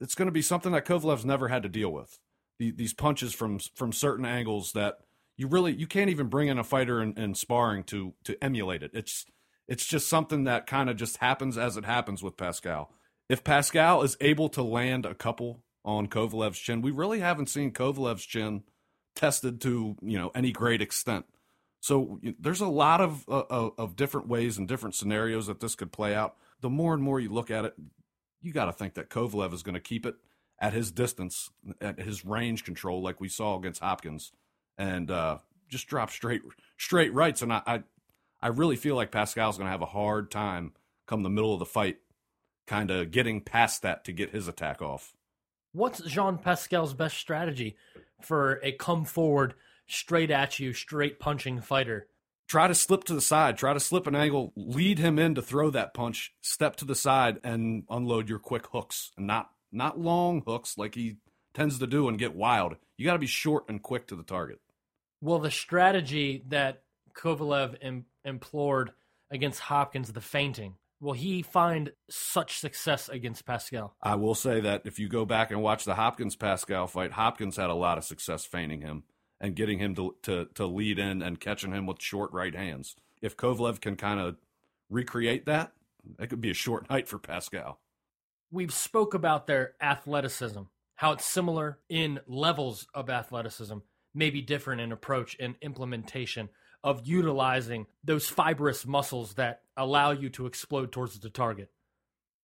It's 0.00 0.14
going 0.14 0.26
to 0.26 0.32
be 0.32 0.42
something 0.42 0.72
that 0.72 0.84
Kovalev's 0.86 1.24
never 1.24 1.48
had 1.48 1.62
to 1.62 1.68
deal 1.68 1.90
with. 1.90 2.18
The, 2.58 2.70
these 2.70 2.94
punches 2.94 3.34
from 3.34 3.58
from 3.74 3.92
certain 3.92 4.24
angles 4.24 4.72
that 4.74 4.98
you 5.36 5.48
really 5.48 5.72
you 5.74 5.88
can't 5.88 6.08
even 6.08 6.28
bring 6.28 6.46
in 6.48 6.56
a 6.58 6.62
fighter 6.62 7.02
in, 7.02 7.18
in 7.18 7.34
sparring 7.34 7.82
to 7.84 8.14
to 8.24 8.42
emulate 8.44 8.84
it. 8.84 8.92
It's 8.94 9.26
it's 9.68 9.86
just 9.86 10.08
something 10.08 10.44
that 10.44 10.66
kind 10.66 10.90
of 10.90 10.96
just 10.96 11.18
happens 11.18 11.56
as 11.56 11.76
it 11.76 11.84
happens 11.84 12.22
with 12.22 12.36
Pascal. 12.36 12.90
If 13.28 13.44
Pascal 13.44 14.02
is 14.02 14.16
able 14.20 14.48
to 14.50 14.62
land 14.62 15.06
a 15.06 15.14
couple 15.14 15.62
on 15.84 16.08
Kovalev's 16.08 16.58
chin, 16.58 16.82
we 16.82 16.90
really 16.90 17.20
haven't 17.20 17.48
seen 17.48 17.72
Kovalev's 17.72 18.24
chin 18.24 18.64
tested 19.14 19.60
to 19.62 19.96
you 20.02 20.18
know 20.18 20.30
any 20.34 20.52
great 20.52 20.82
extent. 20.82 21.24
So 21.80 22.18
there's 22.38 22.60
a 22.60 22.66
lot 22.66 23.00
of 23.00 23.24
uh, 23.28 23.44
of 23.50 23.72
of 23.78 23.96
different 23.96 24.28
ways 24.28 24.58
and 24.58 24.68
different 24.68 24.94
scenarios 24.94 25.46
that 25.46 25.60
this 25.60 25.74
could 25.74 25.92
play 25.92 26.14
out. 26.14 26.36
The 26.60 26.70
more 26.70 26.94
and 26.94 27.02
more 27.02 27.20
you 27.20 27.30
look 27.30 27.50
at 27.50 27.64
it, 27.64 27.74
you 28.40 28.52
got 28.52 28.66
to 28.66 28.72
think 28.72 28.94
that 28.94 29.10
Kovalev 29.10 29.52
is 29.52 29.62
going 29.62 29.74
to 29.74 29.80
keep 29.80 30.06
it 30.06 30.14
at 30.60 30.72
his 30.72 30.90
distance, 30.90 31.50
at 31.80 31.98
his 31.98 32.24
range 32.24 32.64
control, 32.64 33.02
like 33.02 33.20
we 33.20 33.28
saw 33.28 33.58
against 33.58 33.82
Hopkins, 33.82 34.32
and 34.78 35.10
uh, 35.10 35.38
just 35.68 35.86
drop 35.86 36.10
straight 36.10 36.42
straight 36.78 37.12
rights. 37.12 37.42
And 37.42 37.52
I 37.52 37.62
I, 37.66 37.82
I 38.44 38.48
really 38.48 38.76
feel 38.76 38.94
like 38.94 39.10
Pascal's 39.10 39.56
going 39.56 39.66
to 39.66 39.72
have 39.72 39.82
a 39.82 39.86
hard 39.86 40.30
time 40.30 40.72
come 41.06 41.22
the 41.22 41.30
middle 41.30 41.54
of 41.54 41.58
the 41.58 41.64
fight, 41.64 41.96
kind 42.66 42.90
of 42.90 43.10
getting 43.10 43.40
past 43.40 43.82
that 43.82 44.04
to 44.04 44.12
get 44.12 44.30
his 44.30 44.48
attack 44.48 44.82
off. 44.82 45.14
What's 45.72 46.00
Jean 46.02 46.38
Pascal's 46.38 46.94
best 46.94 47.16
strategy 47.16 47.76
for 48.20 48.60
a 48.62 48.72
come 48.72 49.04
forward, 49.06 49.54
straight 49.86 50.30
at 50.30 50.60
you, 50.60 50.72
straight 50.72 51.18
punching 51.18 51.62
fighter? 51.62 52.06
try 52.46 52.68
to 52.68 52.74
slip 52.74 53.04
to 53.04 53.14
the 53.14 53.20
side, 53.20 53.56
try 53.56 53.72
to 53.72 53.80
slip 53.80 54.06
an 54.06 54.14
angle, 54.14 54.52
lead 54.54 54.98
him 54.98 55.18
in 55.18 55.34
to 55.34 55.42
throw 55.42 55.70
that 55.70 55.94
punch, 55.94 56.32
step 56.40 56.76
to 56.76 56.84
the 56.84 56.94
side 56.94 57.40
and 57.42 57.84
unload 57.90 58.28
your 58.28 58.38
quick 58.38 58.66
hooks, 58.72 59.10
not 59.18 59.50
not 59.72 59.98
long 59.98 60.42
hooks 60.46 60.78
like 60.78 60.94
he 60.94 61.16
tends 61.52 61.78
to 61.78 61.86
do 61.86 62.08
and 62.08 62.18
get 62.18 62.34
wild. 62.36 62.76
You 62.96 63.06
got 63.06 63.14
to 63.14 63.18
be 63.18 63.26
short 63.26 63.64
and 63.68 63.82
quick 63.82 64.06
to 64.08 64.16
the 64.16 64.22
target. 64.22 64.60
Well, 65.20 65.40
the 65.40 65.50
strategy 65.50 66.44
that 66.48 66.83
Kovalev 67.14 67.76
em- 67.80 68.06
implored 68.24 68.92
against 69.30 69.60
Hopkins, 69.60 70.12
the 70.12 70.20
feinting, 70.20 70.74
will 71.00 71.12
he 71.12 71.42
find 71.42 71.92
such 72.08 72.58
success 72.58 73.08
against 73.08 73.44
Pascal? 73.44 73.94
I 74.02 74.14
will 74.14 74.34
say 74.34 74.60
that 74.60 74.82
if 74.84 74.98
you 74.98 75.08
go 75.08 75.24
back 75.24 75.50
and 75.50 75.62
watch 75.62 75.84
the 75.84 75.94
Hopkins 75.94 76.36
Pascal 76.36 76.86
fight, 76.86 77.12
Hopkins 77.12 77.56
had 77.56 77.70
a 77.70 77.74
lot 77.74 77.98
of 77.98 78.04
success 78.04 78.44
feigning 78.44 78.80
him 78.80 79.04
and 79.40 79.54
getting 79.54 79.78
him 79.78 79.94
to 79.96 80.16
to, 80.22 80.46
to 80.54 80.66
lead 80.66 80.98
in 80.98 81.22
and 81.22 81.38
catching 81.38 81.72
him 81.72 81.86
with 81.86 82.00
short 82.00 82.32
right 82.32 82.54
hands. 82.54 82.96
If 83.20 83.36
Kovalev 83.36 83.80
can 83.80 83.96
kind 83.96 84.20
of 84.20 84.36
recreate 84.88 85.46
that, 85.46 85.72
that 86.18 86.28
could 86.28 86.40
be 86.40 86.50
a 86.50 86.54
short 86.54 86.88
night 86.90 87.08
for 87.08 87.18
Pascal. 87.18 87.80
We've 88.50 88.72
spoke 88.72 89.14
about 89.14 89.46
their 89.46 89.74
athleticism, 89.80 90.62
how 90.94 91.12
it's 91.12 91.24
similar 91.24 91.80
in 91.88 92.20
levels 92.26 92.86
of 92.94 93.10
athleticism, 93.10 93.78
maybe 94.14 94.40
different 94.40 94.80
in 94.80 94.92
approach 94.92 95.36
and 95.40 95.56
implementation 95.60 96.48
of 96.84 97.06
utilizing 97.06 97.86
those 98.04 98.28
fibrous 98.28 98.86
muscles 98.86 99.34
that 99.34 99.62
allow 99.76 100.10
you 100.12 100.28
to 100.28 100.46
explode 100.46 100.92
towards 100.92 101.18
the 101.18 101.30
target. 101.30 101.70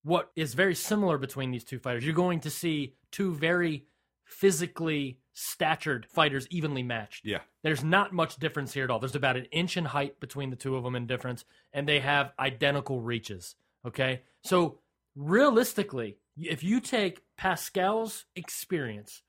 What 0.02 0.32
is 0.34 0.54
very 0.54 0.74
similar 0.74 1.18
between 1.18 1.50
these 1.50 1.62
two 1.62 1.78
fighters, 1.78 2.04
you're 2.06 2.14
going 2.14 2.40
to 2.40 2.50
see 2.50 2.94
two 3.12 3.34
very 3.34 3.84
physically 4.24 5.18
statured 5.34 6.06
fighters 6.06 6.46
evenly 6.50 6.82
matched. 6.82 7.26
Yeah. 7.26 7.40
There's 7.62 7.84
not 7.84 8.14
much 8.14 8.36
difference 8.36 8.72
here 8.72 8.84
at 8.84 8.90
all. 8.90 8.98
There's 8.98 9.14
about 9.14 9.36
an 9.36 9.44
inch 9.46 9.76
in 9.76 9.84
height 9.84 10.18
between 10.20 10.48
the 10.48 10.56
two 10.56 10.74
of 10.74 10.84
them 10.84 10.96
in 10.96 11.06
difference, 11.06 11.44
and 11.74 11.86
they 11.86 12.00
have 12.00 12.32
identical 12.38 13.02
reaches. 13.02 13.56
Okay. 13.86 14.22
So 14.42 14.78
realistically, 15.14 16.16
if 16.36 16.64
you 16.64 16.80
take 16.80 17.22
Pascal's 17.36 18.24
experience, 18.34 19.22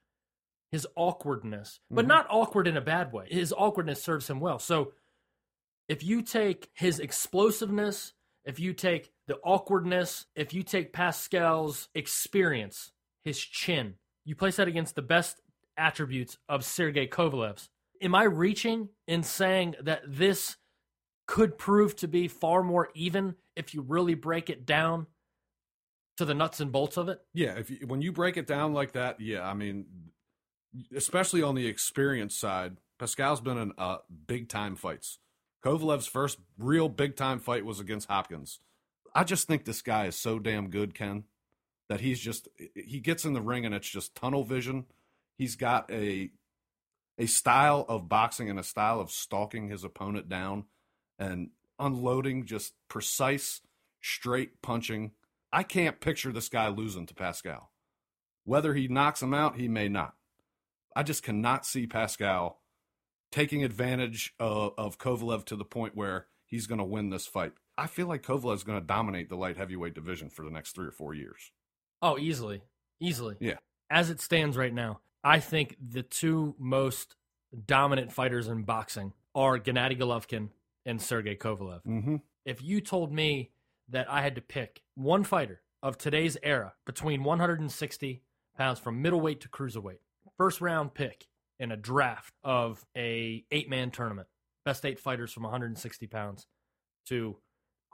his 0.71 0.87
awkwardness, 0.95 1.81
but 1.89 2.03
mm-hmm. 2.03 2.07
not 2.07 2.27
awkward 2.29 2.65
in 2.65 2.77
a 2.77 2.81
bad 2.81 3.11
way, 3.11 3.27
his 3.29 3.53
awkwardness 3.55 4.01
serves 4.01 4.29
him 4.29 4.39
well. 4.39 4.57
So 4.57 4.93
if 5.91 6.05
you 6.05 6.21
take 6.21 6.69
his 6.73 7.01
explosiveness, 7.01 8.13
if 8.45 8.61
you 8.61 8.71
take 8.71 9.11
the 9.27 9.35
awkwardness, 9.43 10.25
if 10.37 10.53
you 10.53 10.63
take 10.63 10.93
Pascal's 10.93 11.89
experience, 11.93 12.93
his 13.25 13.37
chin, 13.37 13.95
you 14.23 14.33
place 14.33 14.55
that 14.55 14.69
against 14.69 14.95
the 14.95 15.01
best 15.01 15.41
attributes 15.75 16.37
of 16.47 16.63
Sergey 16.63 17.07
Kovalev's. 17.07 17.67
Am 18.01 18.15
I 18.15 18.23
reaching 18.23 18.87
in 19.05 19.21
saying 19.21 19.75
that 19.81 20.03
this 20.07 20.55
could 21.27 21.57
prove 21.57 21.97
to 21.97 22.07
be 22.07 22.29
far 22.29 22.63
more 22.63 22.87
even 22.95 23.35
if 23.57 23.73
you 23.73 23.81
really 23.81 24.15
break 24.15 24.49
it 24.49 24.65
down 24.65 25.07
to 26.15 26.23
the 26.23 26.33
nuts 26.33 26.61
and 26.61 26.71
bolts 26.71 26.95
of 26.95 27.09
it? 27.09 27.19
Yeah, 27.33 27.55
if 27.57 27.69
you, 27.69 27.79
when 27.85 28.01
you 28.01 28.13
break 28.13 28.37
it 28.37 28.47
down 28.47 28.73
like 28.73 28.93
that, 28.93 29.19
yeah, 29.19 29.45
I 29.45 29.53
mean, 29.55 29.87
especially 30.95 31.43
on 31.43 31.55
the 31.55 31.67
experience 31.67 32.33
side, 32.33 32.77
Pascal's 32.97 33.41
been 33.41 33.57
in 33.57 33.73
uh, 33.77 33.97
big 34.25 34.47
time 34.47 34.77
fights. 34.77 35.19
Kovalev's 35.63 36.07
first 36.07 36.39
real 36.57 36.89
big 36.89 37.15
time 37.15 37.39
fight 37.39 37.65
was 37.65 37.79
against 37.79 38.09
Hopkins. 38.09 38.59
I 39.13 39.23
just 39.23 39.47
think 39.47 39.65
this 39.65 39.81
guy 39.81 40.07
is 40.07 40.15
so 40.15 40.39
damn 40.39 40.69
good, 40.69 40.95
Ken, 40.95 41.25
that 41.89 42.01
he's 42.01 42.19
just 42.19 42.47
he 42.75 42.99
gets 42.99 43.25
in 43.25 43.33
the 43.33 43.41
ring 43.41 43.65
and 43.65 43.75
it's 43.75 43.89
just 43.89 44.15
tunnel 44.15 44.43
vision. 44.43 44.85
He's 45.37 45.55
got 45.55 45.91
a 45.91 46.31
a 47.17 47.25
style 47.25 47.85
of 47.87 48.09
boxing 48.09 48.49
and 48.49 48.57
a 48.57 48.63
style 48.63 48.99
of 48.99 49.11
stalking 49.11 49.69
his 49.69 49.83
opponent 49.83 50.29
down 50.29 50.65
and 51.19 51.49
unloading 51.77 52.45
just 52.45 52.73
precise 52.87 53.61
straight 54.01 54.61
punching. 54.61 55.11
I 55.53 55.63
can't 55.63 55.99
picture 55.99 56.31
this 56.31 56.49
guy 56.49 56.69
losing 56.69 57.05
to 57.07 57.13
Pascal. 57.13 57.71
Whether 58.45 58.73
he 58.73 58.87
knocks 58.87 59.21
him 59.21 59.33
out, 59.33 59.57
he 59.57 59.67
may 59.67 59.89
not. 59.89 60.15
I 60.95 61.03
just 61.03 61.23
cannot 61.23 61.65
see 61.65 61.85
Pascal 61.85 62.60
taking 63.31 63.63
advantage 63.63 64.33
of, 64.39 64.73
of 64.77 64.97
Kovalev 64.97 65.45
to 65.45 65.55
the 65.55 65.65
point 65.65 65.95
where 65.95 66.27
he's 66.45 66.67
going 66.67 66.79
to 66.79 66.85
win 66.85 67.09
this 67.09 67.25
fight. 67.25 67.53
I 67.77 67.87
feel 67.87 68.07
like 68.07 68.23
Kovalev 68.23 68.55
is 68.55 68.63
going 68.63 68.79
to 68.79 68.85
dominate 68.85 69.29
the 69.29 69.35
light 69.35 69.57
heavyweight 69.57 69.95
division 69.95 70.29
for 70.29 70.43
the 70.43 70.51
next 70.51 70.73
three 70.73 70.87
or 70.87 70.91
four 70.91 71.13
years. 71.13 71.51
Oh, 72.01 72.17
easily. 72.17 72.61
Easily. 72.99 73.37
Yeah. 73.39 73.57
As 73.89 74.09
it 74.09 74.21
stands 74.21 74.57
right 74.57 74.73
now, 74.73 74.99
I 75.23 75.39
think 75.39 75.77
the 75.81 76.03
two 76.03 76.55
most 76.59 77.15
dominant 77.65 78.11
fighters 78.11 78.47
in 78.47 78.63
boxing 78.63 79.13
are 79.35 79.59
Gennady 79.59 79.97
Golovkin 79.97 80.49
and 80.85 81.01
Sergey 81.01 81.35
Kovalev. 81.35 81.83
Mm-hmm. 81.85 82.17
If 82.45 82.61
you 82.61 82.81
told 82.81 83.13
me 83.13 83.51
that 83.89 84.09
I 84.09 84.21
had 84.21 84.35
to 84.35 84.41
pick 84.41 84.81
one 84.95 85.23
fighter 85.23 85.61
of 85.83 85.97
today's 85.97 86.37
era 86.43 86.73
between 86.85 87.23
160 87.23 88.23
pounds 88.57 88.79
from 88.79 89.01
middleweight 89.01 89.41
to 89.41 89.49
cruiserweight, 89.49 89.99
first 90.37 90.61
round 90.61 90.93
pick 90.93 91.27
in 91.61 91.71
a 91.71 91.77
draft 91.77 92.33
of 92.43 92.83
a 92.97 93.45
eight 93.51 93.69
man 93.69 93.91
tournament, 93.91 94.27
best 94.65 94.85
eight 94.85 94.99
fighters 94.99 95.31
from 95.31 95.43
160 95.43 96.07
pounds 96.07 96.47
to 97.07 97.37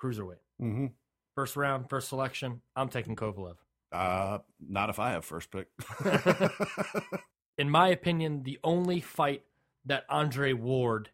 cruiserweight. 0.02 0.42
Mm-hmm. 0.62 0.88
First 1.36 1.56
round, 1.56 1.90
first 1.90 2.10
selection, 2.10 2.62
I'm 2.76 2.90
taking 2.90 3.16
Kovalev. 3.16 3.58
Uh, 3.92 4.40
not 4.60 4.90
if 4.90 4.98
I 4.98 5.12
have 5.12 5.24
first 5.24 5.52
pick. 5.52 5.68
in 7.58 7.70
my 7.70 7.90
opinion, 7.90 8.44
the 8.44 8.58
only 8.64 9.02
fight 9.02 9.44
that 9.86 10.06
Andre 10.10 10.54
Ward 10.54 11.12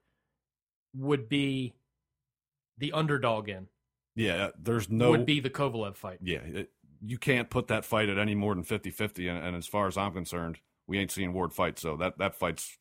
would 0.96 1.28
be 1.28 1.74
the 2.78 2.94
underdog 2.94 3.50
in 3.50 3.68
yeah, 4.16 4.50
there's 4.60 4.90
no. 4.90 5.12
would 5.12 5.26
be 5.26 5.40
the 5.40 5.50
Kovalev 5.50 5.96
fight. 5.96 6.20
yeah, 6.22 6.40
it, 6.40 6.72
you 7.06 7.18
can't 7.18 7.50
put 7.50 7.68
that 7.68 7.84
fight 7.84 8.10
at 8.10 8.18
any 8.18 8.36
more 8.36 8.54
than 8.56 8.64
50 8.64 8.92
50. 8.92 9.28
And, 9.28 9.46
and 9.46 9.56
as 9.56 9.68
far 9.68 9.88
as 9.88 9.98
I'm 9.98 10.14
concerned, 10.14 10.60
we 10.94 11.00
ain't 11.00 11.12
seen 11.12 11.34
Ward 11.34 11.52
fight. 11.54 11.80
So 11.80 11.98
that, 11.98 12.20
that 12.20 12.36
fight's. 12.36 12.78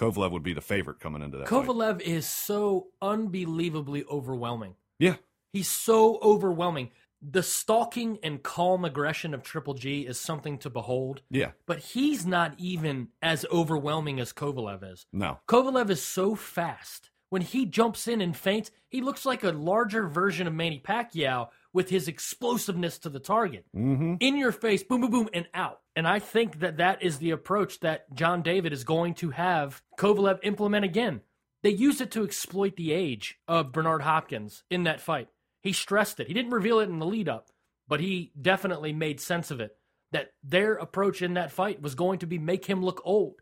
Kovalev 0.00 0.30
would 0.30 0.42
be 0.42 0.54
the 0.54 0.62
favorite 0.62 0.98
coming 0.98 1.20
into 1.20 1.36
that. 1.36 1.46
fight. 1.48 1.66
Kovalev 1.66 2.00
is 2.00 2.26
so 2.26 2.86
unbelievably 3.02 4.04
overwhelming. 4.10 4.74
Yeah. 4.98 5.16
He's 5.52 5.68
so 5.68 6.18
overwhelming. 6.22 6.90
The 7.20 7.42
stalking 7.42 8.18
and 8.22 8.42
calm 8.42 8.86
aggression 8.86 9.34
of 9.34 9.42
Triple 9.42 9.74
G 9.74 10.06
is 10.06 10.18
something 10.18 10.56
to 10.60 10.70
behold, 10.70 11.20
Yeah. 11.28 11.50
but 11.66 11.80
he's 11.80 12.24
not 12.24 12.54
even 12.56 13.08
as 13.20 13.44
overwhelming 13.52 14.20
as 14.20 14.32
Kovalev 14.32 14.90
is. 14.90 15.04
No. 15.12 15.40
Kovalev 15.46 15.90
is 15.90 16.02
so 16.02 16.34
fast. 16.34 17.10
When 17.30 17.42
he 17.42 17.64
jumps 17.64 18.08
in 18.08 18.20
and 18.20 18.36
feints, 18.36 18.72
he 18.88 19.00
looks 19.00 19.24
like 19.24 19.44
a 19.44 19.52
larger 19.52 20.08
version 20.08 20.46
of 20.46 20.52
Manny 20.52 20.82
Pacquiao 20.84 21.48
with 21.72 21.88
his 21.88 22.08
explosiveness 22.08 22.98
to 22.98 23.08
the 23.08 23.20
target. 23.20 23.64
Mm-hmm. 23.74 24.16
In 24.18 24.36
your 24.36 24.50
face, 24.50 24.82
boom, 24.82 25.00
boom, 25.00 25.10
boom, 25.10 25.28
and 25.32 25.46
out. 25.54 25.80
And 25.94 26.08
I 26.08 26.18
think 26.18 26.58
that 26.58 26.78
that 26.78 27.02
is 27.02 27.18
the 27.18 27.30
approach 27.30 27.80
that 27.80 28.12
John 28.14 28.42
David 28.42 28.72
is 28.72 28.82
going 28.82 29.14
to 29.14 29.30
have 29.30 29.80
Kovalev 29.96 30.40
implement 30.42 30.84
again. 30.84 31.20
They 31.62 31.70
used 31.70 32.00
it 32.00 32.10
to 32.12 32.24
exploit 32.24 32.76
the 32.76 32.92
age 32.92 33.38
of 33.46 33.72
Bernard 33.72 34.02
Hopkins 34.02 34.64
in 34.68 34.84
that 34.84 35.00
fight. 35.00 35.28
He 35.62 35.72
stressed 35.72 36.18
it. 36.18 36.26
He 36.26 36.34
didn't 36.34 36.52
reveal 36.52 36.80
it 36.80 36.88
in 36.88 36.98
the 36.98 37.06
lead 37.06 37.28
up, 37.28 37.50
but 37.86 38.00
he 38.00 38.32
definitely 38.40 38.92
made 38.92 39.20
sense 39.20 39.50
of 39.50 39.60
it. 39.60 39.76
That 40.10 40.32
their 40.42 40.74
approach 40.74 41.22
in 41.22 41.34
that 41.34 41.52
fight 41.52 41.80
was 41.80 41.94
going 41.94 42.18
to 42.20 42.26
be 42.26 42.38
make 42.38 42.64
him 42.64 42.84
look 42.84 43.00
old. 43.04 43.34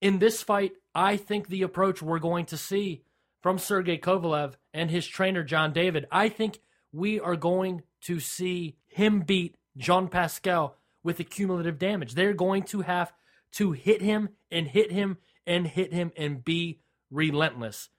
In 0.00 0.20
this 0.20 0.42
fight, 0.42 0.72
I 0.94 1.16
think 1.16 1.48
the 1.48 1.62
approach 1.62 2.00
we're 2.00 2.20
going 2.20 2.46
to 2.46 2.56
see 2.56 3.02
from 3.44 3.58
Sergey 3.58 3.98
Kovalev 3.98 4.54
and 4.72 4.90
his 4.90 5.06
trainer 5.06 5.44
John 5.44 5.74
David, 5.74 6.06
I 6.10 6.30
think 6.30 6.60
we 6.92 7.20
are 7.20 7.36
going 7.36 7.82
to 8.04 8.18
see 8.18 8.78
him 8.86 9.20
beat 9.20 9.54
Jean 9.76 10.08
Pascal 10.08 10.78
with 11.02 11.18
the 11.18 11.24
cumulative 11.24 11.78
damage. 11.78 12.14
They're 12.14 12.32
going 12.32 12.62
to 12.62 12.80
have 12.80 13.12
to 13.52 13.72
hit 13.72 14.00
him 14.00 14.30
and 14.50 14.66
hit 14.66 14.90
him 14.90 15.18
and 15.46 15.66
hit 15.66 15.92
him 15.92 16.10
and 16.16 16.42
be 16.42 16.80
relentless. 17.10 17.90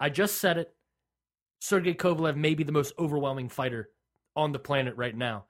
I 0.00 0.08
just 0.08 0.38
said 0.38 0.56
it. 0.56 0.74
Sergey 1.60 1.92
Kovalev 1.92 2.36
may 2.36 2.54
be 2.54 2.64
the 2.64 2.72
most 2.72 2.94
overwhelming 2.98 3.50
fighter 3.50 3.90
on 4.34 4.52
the 4.52 4.58
planet 4.58 4.96
right 4.96 5.14
now. 5.14 5.44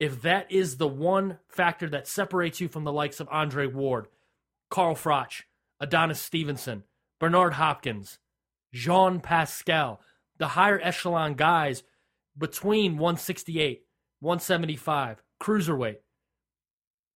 If 0.00 0.22
that 0.22 0.50
is 0.50 0.78
the 0.78 0.88
one 0.88 1.36
factor 1.48 1.90
that 1.90 2.08
separates 2.08 2.62
you 2.62 2.68
from 2.68 2.84
the 2.84 2.94
likes 2.94 3.20
of 3.20 3.28
Andre 3.30 3.66
Ward, 3.66 4.06
Carl 4.70 4.94
Froch, 4.94 5.42
Adonis 5.80 6.22
Stevenson, 6.22 6.84
Bernard 7.20 7.52
Hopkins, 7.52 8.18
Jean 8.74 9.20
Pascal, 9.20 10.00
the 10.38 10.48
higher 10.48 10.80
echelon 10.82 11.34
guys 11.34 11.84
between 12.36 12.98
168, 12.98 13.84
175, 14.18 15.22
cruiserweight, 15.40 15.98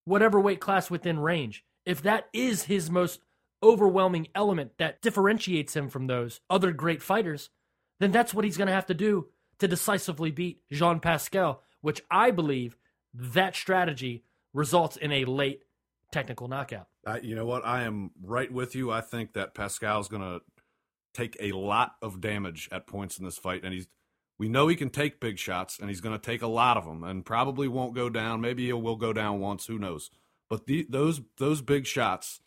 whatever 0.05 0.40
weight 0.40 0.61
class 0.61 0.88
within 0.88 1.18
range. 1.18 1.64
If 1.85 2.01
that 2.03 2.29
is 2.33 2.64
his 2.64 2.90
most 2.90 3.21
overwhelming 3.61 4.29
element 4.37 4.73
that 4.79 5.03
differentiates 5.03 5.75
him 5.75 5.88
from 5.88 6.07
those 6.07 6.40
other 6.49 6.71
great 6.71 7.03
fighters, 7.03 7.51
then 7.99 8.12
that's 8.12 8.33
what 8.33 8.44
he's 8.44 8.57
going 8.57 8.68
to 8.68 8.75
have 8.75 8.87
to 8.87 8.94
do 8.94 9.27
to 9.59 9.66
decisively 9.66 10.31
beat 10.31 10.62
Jean 10.71 11.01
Pascal, 11.01 11.64
which 11.81 12.03
I 12.09 12.31
believe 12.31 12.77
that 13.12 13.57
strategy 13.57 14.23
results 14.55 14.97
in 14.97 15.11
a 15.11 15.25
late 15.25 15.62
technical 16.12 16.47
knockout. 16.47 16.87
I, 17.05 17.18
you 17.18 17.35
know 17.35 17.47
what? 17.47 17.66
I 17.66 17.83
am 17.83 18.12
right 18.23 18.53
with 18.53 18.77
you. 18.77 18.92
I 18.92 19.01
think 19.01 19.33
that 19.33 19.55
Pascal's 19.55 20.09
going 20.09 20.23
to 20.23 20.40
take 21.18 21.37
a 21.40 21.52
lot 21.52 21.96
of 22.02 22.20
damage 22.20 22.68
at 22.70 22.87
points 22.87 23.18
in 23.18 23.24
this 23.24 23.38
fight, 23.38 23.64
and 23.64 23.72
he's. 23.72 23.87
We 24.38 24.48
know 24.48 24.68
he 24.68 24.76
can 24.76 24.90
take 24.90 25.18
big 25.18 25.37
shots, 25.37 25.81
and 25.81 25.88
he's 25.88 26.00
going 26.00 26.16
to 26.16 26.24
take 26.24 26.42
a 26.42 26.46
lot 26.46 26.76
of 26.76 26.85
them, 26.85 27.02
and 27.02 27.26
probably 27.26 27.66
won't 27.66 27.96
go 27.96 28.09
down. 28.09 28.40
Maybe 28.40 28.66
he 28.66 28.72
will 28.72 28.94
go 28.94 29.12
down 29.12 29.40
once. 29.40 29.66
Who 29.66 29.81
knows? 29.81 30.11
But 30.48 30.66
the, 30.66 30.87
those 30.88 31.20
those 31.38 31.61
big 31.61 31.87
shots, 31.87 32.40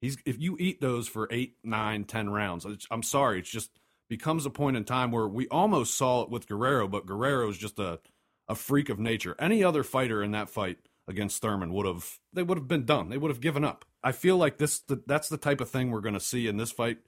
he's 0.00 0.18
if 0.26 0.38
you 0.38 0.56
eat 0.60 0.80
those 0.80 1.08
for 1.08 1.26
eight, 1.30 1.56
nine, 1.64 2.04
ten 2.04 2.30
rounds, 2.30 2.66
I'm 2.90 3.02
sorry, 3.02 3.38
it's 3.40 3.50
just 3.50 3.70
becomes 4.08 4.46
a 4.46 4.50
point 4.50 4.76
in 4.76 4.84
time 4.84 5.10
where 5.10 5.28
we 5.28 5.48
almost 5.48 5.96
saw 5.96 6.22
it 6.22 6.30
with 6.30 6.48
Guerrero, 6.48 6.88
but 6.88 7.06
Guerrero 7.06 7.48
is 7.48 7.58
just 7.58 7.78
a, 7.78 8.00
a 8.48 8.54
freak 8.54 8.88
of 8.88 8.98
nature. 8.98 9.36
Any 9.38 9.62
other 9.62 9.82
fighter 9.82 10.22
in 10.22 10.32
that 10.32 10.48
fight 10.48 10.78
against 11.06 11.40
Thurman 11.42 11.72
would 11.72 11.86
have 11.86 12.18
they 12.32 12.42
would 12.42 12.58
have 12.58 12.68
been 12.68 12.84
done. 12.84 13.08
They 13.08 13.18
would 13.18 13.30
have 13.30 13.40
given 13.40 13.64
up. 13.64 13.84
I 14.02 14.12
feel 14.12 14.36
like 14.36 14.58
this 14.58 14.80
the, 14.80 15.02
that's 15.06 15.28
the 15.28 15.38
type 15.38 15.60
of 15.60 15.70
thing 15.70 15.90
we're 15.90 16.00
going 16.00 16.14
to 16.14 16.20
see 16.20 16.46
in 16.46 16.58
this 16.58 16.70
fight. 16.70 16.98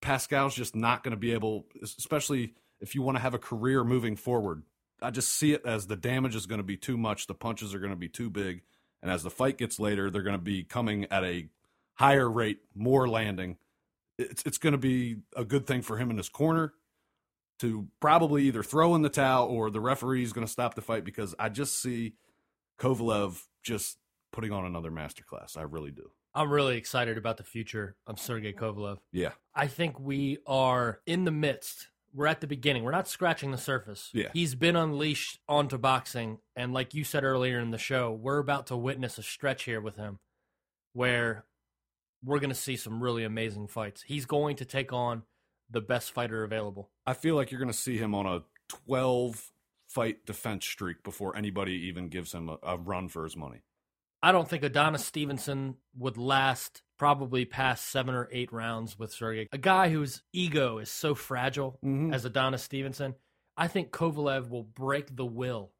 Pascal's 0.00 0.54
just 0.54 0.74
not 0.74 1.02
going 1.02 1.12
to 1.12 1.16
be 1.16 1.32
able, 1.32 1.66
especially 1.82 2.54
if 2.80 2.94
you 2.94 3.02
want 3.02 3.16
to 3.16 3.22
have 3.22 3.34
a 3.34 3.38
career 3.38 3.84
moving 3.84 4.16
forward. 4.16 4.62
I 5.02 5.10
just 5.10 5.30
see 5.34 5.52
it 5.52 5.62
as 5.64 5.86
the 5.86 5.96
damage 5.96 6.34
is 6.34 6.46
going 6.46 6.58
to 6.58 6.64
be 6.64 6.76
too 6.76 6.96
much, 6.96 7.26
the 7.26 7.34
punches 7.34 7.74
are 7.74 7.78
going 7.78 7.92
to 7.92 7.96
be 7.96 8.08
too 8.08 8.30
big, 8.30 8.62
and 9.02 9.10
as 9.10 9.22
the 9.22 9.30
fight 9.30 9.58
gets 9.58 9.78
later, 9.78 10.10
they're 10.10 10.22
going 10.22 10.36
to 10.36 10.42
be 10.42 10.62
coming 10.62 11.06
at 11.10 11.24
a 11.24 11.48
higher 11.94 12.30
rate, 12.30 12.60
more 12.74 13.08
landing. 13.08 13.56
It's 14.18 14.42
it's 14.44 14.58
going 14.58 14.72
to 14.72 14.78
be 14.78 15.18
a 15.34 15.44
good 15.44 15.66
thing 15.66 15.82
for 15.82 15.96
him 15.96 16.10
in 16.10 16.18
his 16.18 16.28
corner 16.28 16.74
to 17.60 17.88
probably 18.00 18.44
either 18.44 18.62
throw 18.62 18.94
in 18.94 19.02
the 19.02 19.08
towel 19.08 19.48
or 19.48 19.70
the 19.70 19.80
referee 19.80 20.22
is 20.22 20.32
going 20.32 20.46
to 20.46 20.52
stop 20.52 20.74
the 20.74 20.82
fight 20.82 21.04
because 21.04 21.34
I 21.38 21.50
just 21.50 21.80
see 21.80 22.14
Kovalev 22.78 23.42
just 23.62 23.98
putting 24.32 24.52
on 24.52 24.64
another 24.64 24.90
masterclass. 24.90 25.56
I 25.58 25.62
really 25.62 25.90
do. 25.90 26.10
I'm 26.34 26.50
really 26.50 26.76
excited 26.76 27.18
about 27.18 27.36
the 27.36 27.44
future 27.44 27.96
of 28.06 28.20
Sergey 28.20 28.52
Kovalev. 28.52 28.98
Yeah. 29.12 29.32
I 29.54 29.66
think 29.66 29.98
we 29.98 30.38
are 30.46 31.00
in 31.06 31.24
the 31.24 31.30
midst. 31.30 31.88
We're 32.12 32.26
at 32.26 32.40
the 32.40 32.46
beginning. 32.46 32.84
We're 32.84 32.90
not 32.92 33.08
scratching 33.08 33.50
the 33.50 33.58
surface. 33.58 34.10
Yeah. 34.12 34.28
He's 34.32 34.54
been 34.54 34.76
unleashed 34.76 35.40
onto 35.48 35.78
boxing. 35.78 36.38
And 36.56 36.72
like 36.72 36.94
you 36.94 37.04
said 37.04 37.24
earlier 37.24 37.58
in 37.58 37.70
the 37.70 37.78
show, 37.78 38.12
we're 38.12 38.38
about 38.38 38.68
to 38.68 38.76
witness 38.76 39.18
a 39.18 39.22
stretch 39.22 39.64
here 39.64 39.80
with 39.80 39.96
him 39.96 40.18
where 40.92 41.44
we're 42.24 42.40
going 42.40 42.50
to 42.50 42.56
see 42.56 42.76
some 42.76 43.02
really 43.02 43.24
amazing 43.24 43.68
fights. 43.68 44.02
He's 44.02 44.26
going 44.26 44.56
to 44.56 44.64
take 44.64 44.92
on 44.92 45.22
the 45.70 45.80
best 45.80 46.12
fighter 46.12 46.42
available. 46.42 46.90
I 47.06 47.14
feel 47.14 47.36
like 47.36 47.50
you're 47.50 47.60
going 47.60 47.72
to 47.72 47.78
see 47.78 47.96
him 47.96 48.14
on 48.14 48.26
a 48.26 48.42
12 48.68 49.52
fight 49.88 50.26
defense 50.26 50.64
streak 50.64 51.02
before 51.02 51.36
anybody 51.36 51.72
even 51.72 52.08
gives 52.08 52.32
him 52.32 52.48
a, 52.48 52.58
a 52.62 52.76
run 52.76 53.08
for 53.08 53.24
his 53.24 53.36
money. 53.36 53.62
I 54.22 54.32
don't 54.32 54.48
think 54.48 54.62
Adonis 54.62 55.04
Stevenson 55.04 55.76
would 55.96 56.16
last 56.18 56.82
probably 56.98 57.44
past 57.46 57.86
seven 57.86 58.14
or 58.14 58.28
eight 58.30 58.52
rounds 58.52 58.98
with 58.98 59.12
Sergey. 59.12 59.48
A 59.52 59.58
guy 59.58 59.88
whose 59.88 60.22
ego 60.32 60.78
is 60.78 60.90
so 60.90 61.14
fragile 61.14 61.78
Mhm. 61.82 62.12
as 62.14 62.24
Adonis 62.26 62.62
Stevenson, 62.62 63.14
I 63.56 63.68
think 63.68 63.90
Kovalev 63.92 64.50
will 64.50 64.64
break 64.64 65.16
the 65.16 65.24
will 65.24 65.72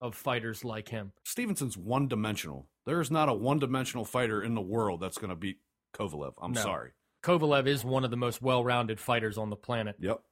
of 0.00 0.14
fighters 0.14 0.64
like 0.64 0.88
him. 0.90 1.12
Stevenson's 1.24 1.76
one 1.76 2.06
dimensional. 2.06 2.68
There's 2.86 3.10
not 3.10 3.28
a 3.28 3.34
one 3.34 3.58
dimensional 3.58 4.04
fighter 4.04 4.40
in 4.42 4.54
the 4.54 4.60
world 4.60 5.00
that's 5.00 5.18
going 5.18 5.30
to 5.30 5.36
beat 5.36 5.58
Kovalev. 5.92 6.34
I'm 6.40 6.52
No. 6.52 6.60
sorry. 6.62 6.92
Kovalev 7.24 7.66
is 7.66 7.84
one 7.84 8.04
of 8.04 8.12
the 8.12 8.16
most 8.16 8.40
well 8.40 8.62
rounded 8.62 9.00
fighters 9.00 9.36
on 9.36 9.50
the 9.50 9.56
planet. 9.56 9.96
Yep. 9.98 10.22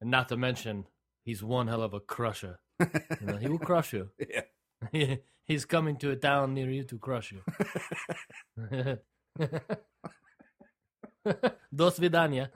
And 0.00 0.10
not 0.10 0.28
to 0.30 0.36
mention, 0.36 0.88
he's 1.24 1.44
one 1.44 1.68
hell 1.68 1.82
of 1.82 1.94
a 1.94 2.00
crusher. 2.00 2.58
You 3.20 3.26
know, 3.28 3.36
he 3.36 3.48
will 3.48 3.60
crush 3.60 3.92
you. 3.92 4.10
Yeah. 4.92 5.14
he's 5.46 5.64
coming 5.64 5.96
to 5.98 6.10
a 6.10 6.16
town 6.16 6.54
near 6.54 6.70
you 6.70 6.84
to 6.84 6.98
crush 6.98 7.32
you. 7.32 7.42
Do 11.24 11.90
vidania. 11.90 12.48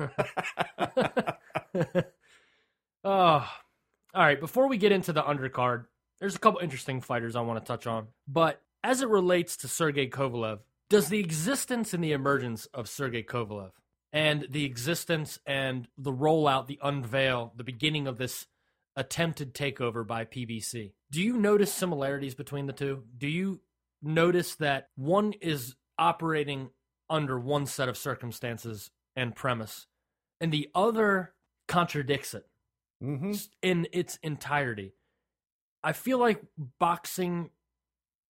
oh. 3.04 3.48
All 4.14 4.22
right, 4.22 4.40
before 4.40 4.66
we 4.66 4.78
get 4.78 4.92
into 4.92 5.12
the 5.12 5.22
undercard, 5.22 5.84
there's 6.20 6.34
a 6.34 6.38
couple 6.38 6.60
interesting 6.60 7.02
fighters 7.02 7.36
I 7.36 7.42
want 7.42 7.62
to 7.62 7.66
touch 7.66 7.86
on. 7.86 8.06
But 8.26 8.62
as 8.82 9.02
it 9.02 9.08
relates 9.08 9.58
to 9.58 9.68
Sergey 9.68 10.08
Kovalev, 10.08 10.60
does 10.88 11.08
the 11.08 11.18
existence 11.18 11.92
and 11.92 12.02
the 12.02 12.12
emergence 12.12 12.66
of 12.72 12.88
Sergey 12.88 13.22
Kovalev 13.22 13.72
and 14.12 14.46
the 14.48 14.64
existence 14.64 15.38
and 15.44 15.88
the 15.98 16.12
rollout, 16.12 16.66
the 16.66 16.78
unveil, 16.82 17.52
the 17.56 17.64
beginning 17.64 18.06
of 18.06 18.16
this 18.16 18.46
attempted 18.96 19.54
takeover 19.54 20.06
by 20.06 20.24
PBC, 20.24 20.92
do 21.10 21.22
you 21.22 21.36
notice 21.36 21.72
similarities 21.72 22.34
between 22.34 22.66
the 22.66 22.72
two? 22.72 23.04
Do 23.16 23.28
you 23.28 23.60
notice 24.02 24.54
that 24.56 24.88
one 24.96 25.32
is 25.40 25.74
operating 25.98 26.70
under 27.08 27.38
one 27.38 27.66
set 27.66 27.88
of 27.88 27.96
circumstances 27.96 28.90
and 29.14 29.34
premise, 29.34 29.86
and 30.40 30.52
the 30.52 30.68
other 30.74 31.34
contradicts 31.68 32.34
it 32.34 32.46
Mm-hmm. 33.04 33.32
in 33.60 33.86
its 33.92 34.18
entirety. 34.22 34.94
I 35.84 35.92
feel 35.92 36.16
like 36.16 36.40
boxing 36.78 37.50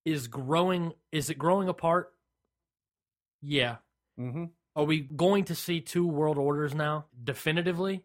is 0.05 0.27
growing. 0.27 0.93
Is 1.13 1.31
it 1.31 1.39
growing 1.39 1.69
apart? 1.69 2.13
Yeah. 3.41 3.77
Mm-hmm. 4.19 4.47
Are 4.75 4.85
we 4.85 5.03
going 5.03 5.45
to 5.45 5.55
see 5.55 5.81
two 5.81 6.05
world 6.05 6.37
orders 6.37 6.75
now? 6.75 7.07
Definitively? 7.23 8.03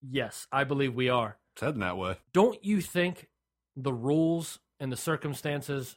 Yes, 0.00 0.46
I 0.52 0.62
believe 0.62 0.94
we 0.94 1.08
are. 1.08 1.38
It's 1.54 1.62
heading 1.62 1.80
that 1.80 1.96
way. 1.96 2.16
Don't 2.32 2.64
you 2.64 2.80
think 2.80 3.28
the 3.76 3.92
rules 3.92 4.58
and 4.80 4.90
the 4.90 4.96
circumstances, 4.96 5.96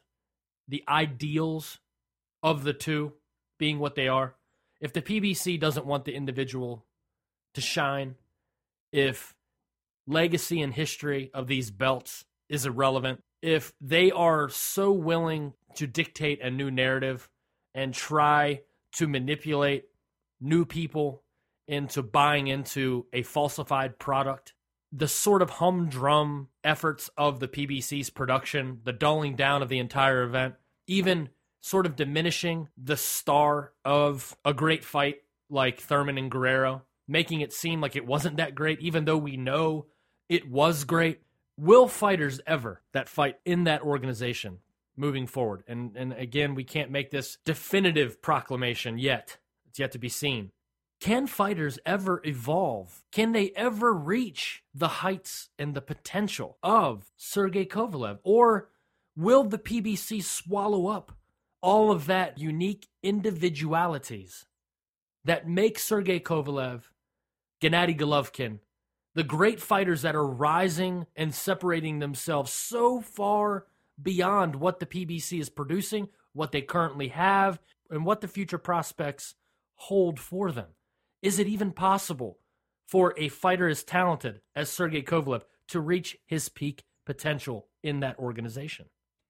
the 0.68 0.84
ideals 0.88 1.80
of 2.44 2.64
the 2.64 2.74
two 2.74 3.14
being 3.58 3.80
what 3.80 3.96
they 3.96 4.08
are, 4.08 4.36
if 4.80 4.94
the 4.94 5.02
PBC 5.02 5.60
doesn't 5.60 5.88
want 5.88 6.06
the 6.06 6.14
individual 6.14 6.86
to 7.56 7.62
shine, 7.62 8.16
if 8.92 9.34
legacy 10.06 10.62
and 10.62 10.74
history 10.74 11.32
of 11.34 11.48
these 11.48 11.72
belts 11.72 12.26
is 12.50 12.68
irrelevant, 12.68 13.24
if 13.42 13.74
they 13.82 14.12
are 14.12 14.50
so 14.50 14.92
willing 14.92 15.54
to 15.76 15.88
dictate 15.88 16.42
a 16.42 16.52
new 16.52 16.70
narrative 16.70 17.30
and 17.74 17.94
try 17.94 18.62
to 18.94 19.08
manipulate 19.08 19.86
new 20.40 20.66
people 20.66 21.24
into 21.68 22.04
buying 22.04 22.48
into 22.48 23.06
a 23.12 23.24
falsified 23.24 23.98
product, 23.98 24.54
the 24.92 25.08
sort 25.08 25.42
of 25.42 25.50
humdrum 25.52 26.48
efforts 26.64 27.10
of 27.18 27.40
the 27.40 27.48
PBC's 27.48 28.10
production, 28.10 28.80
the 28.84 28.94
dulling 28.94 29.36
down 29.36 29.62
of 29.62 29.70
the 29.70 29.80
entire 29.80 30.24
event, 30.24 30.56
even 30.88 31.30
sort 31.62 31.86
of 31.86 31.96
diminishing 31.96 32.70
the 32.78 32.98
star 32.98 33.74
of 33.84 34.38
a 34.46 34.54
great 34.54 34.86
fight 34.86 35.18
like 35.50 35.80
Thurman 35.80 36.18
and 36.18 36.32
Guerrero, 36.32 36.84
making 37.08 37.42
it 37.42 37.54
seem 37.54 37.82
like 37.82 37.96
it 37.96 38.06
wasn't 38.06 38.38
that 38.38 38.56
great, 38.56 38.80
even 38.80 39.06
though 39.06 39.18
we 39.18 39.38
know 39.38 39.86
it 40.30 40.50
was 40.50 40.84
great. 40.84 41.22
Will 41.58 41.88
fighters 41.88 42.40
ever 42.46 42.82
that 42.94 43.10
fight 43.10 43.40
in 43.44 43.64
that 43.64 43.82
organization 43.82 44.60
moving 44.96 45.26
forward? 45.26 45.64
And 45.68 45.96
and 45.98 46.14
again, 46.14 46.54
we 46.56 46.64
can't 46.64 46.92
make 46.92 47.12
this 47.12 47.38
definitive 47.46 48.22
proclamation 48.22 48.98
yet. 48.98 49.38
It's 49.68 49.80
yet 49.80 49.92
to 49.94 50.00
be 50.00 50.10
seen. 50.10 50.52
Can 51.00 51.28
fighters 51.28 51.78
ever 51.86 52.22
evolve? 52.26 53.04
Can 53.12 53.32
they 53.32 53.52
ever 53.56 53.94
reach 53.94 54.64
the 54.74 54.88
heights 54.88 55.50
and 55.60 55.76
the 55.76 55.82
potential 55.82 56.58
of 56.64 57.12
Sergey 57.16 57.66
Kovalev? 57.66 58.20
Or 58.24 58.70
will 59.16 59.44
the 59.44 59.60
PBC 59.60 60.24
swallow 60.24 60.88
up 60.88 61.12
all 61.62 61.92
of 61.92 62.08
that 62.08 62.40
unique 62.40 62.88
individualities 63.04 64.46
that 65.24 65.48
make 65.48 65.78
Sergey 65.78 66.20
Kovalev, 66.20 66.84
Gennady 67.62 67.98
Golovkin, 67.98 68.60
the 69.14 69.24
great 69.24 69.60
fighters 69.60 70.02
that 70.04 70.16
are 70.16 70.28
rising 70.28 71.06
and 71.16 71.34
separating 71.34 72.00
themselves 72.00 72.52
so 72.52 73.02
far 73.02 73.66
beyond 74.02 74.56
what 74.56 74.80
the 74.80 74.86
PBC 74.86 75.40
is 75.40 75.50
producing, 75.50 76.10
what 76.34 76.52
they 76.52 76.62
currently 76.62 77.10
have, 77.10 77.60
and 77.90 78.06
what 78.06 78.22
the 78.22 78.28
future 78.28 78.60
prospects 78.60 79.36
hold 79.76 80.20
for 80.20 80.52
them? 80.52 80.68
Is 81.28 81.40
it 81.40 81.48
even 81.48 81.74
possible 81.74 82.40
for 82.88 83.14
a 83.18 83.28
fighter 83.28 83.68
as 83.68 83.84
talented 83.84 84.40
as 84.56 84.70
Sergey 84.70 85.02
Kovalev 85.02 85.42
to 85.68 85.82
reach 85.82 86.18
his 86.26 86.48
peak 86.48 86.86
potential 87.06 87.68
in 87.84 88.00
that 88.00 88.18
organization? 88.18 88.86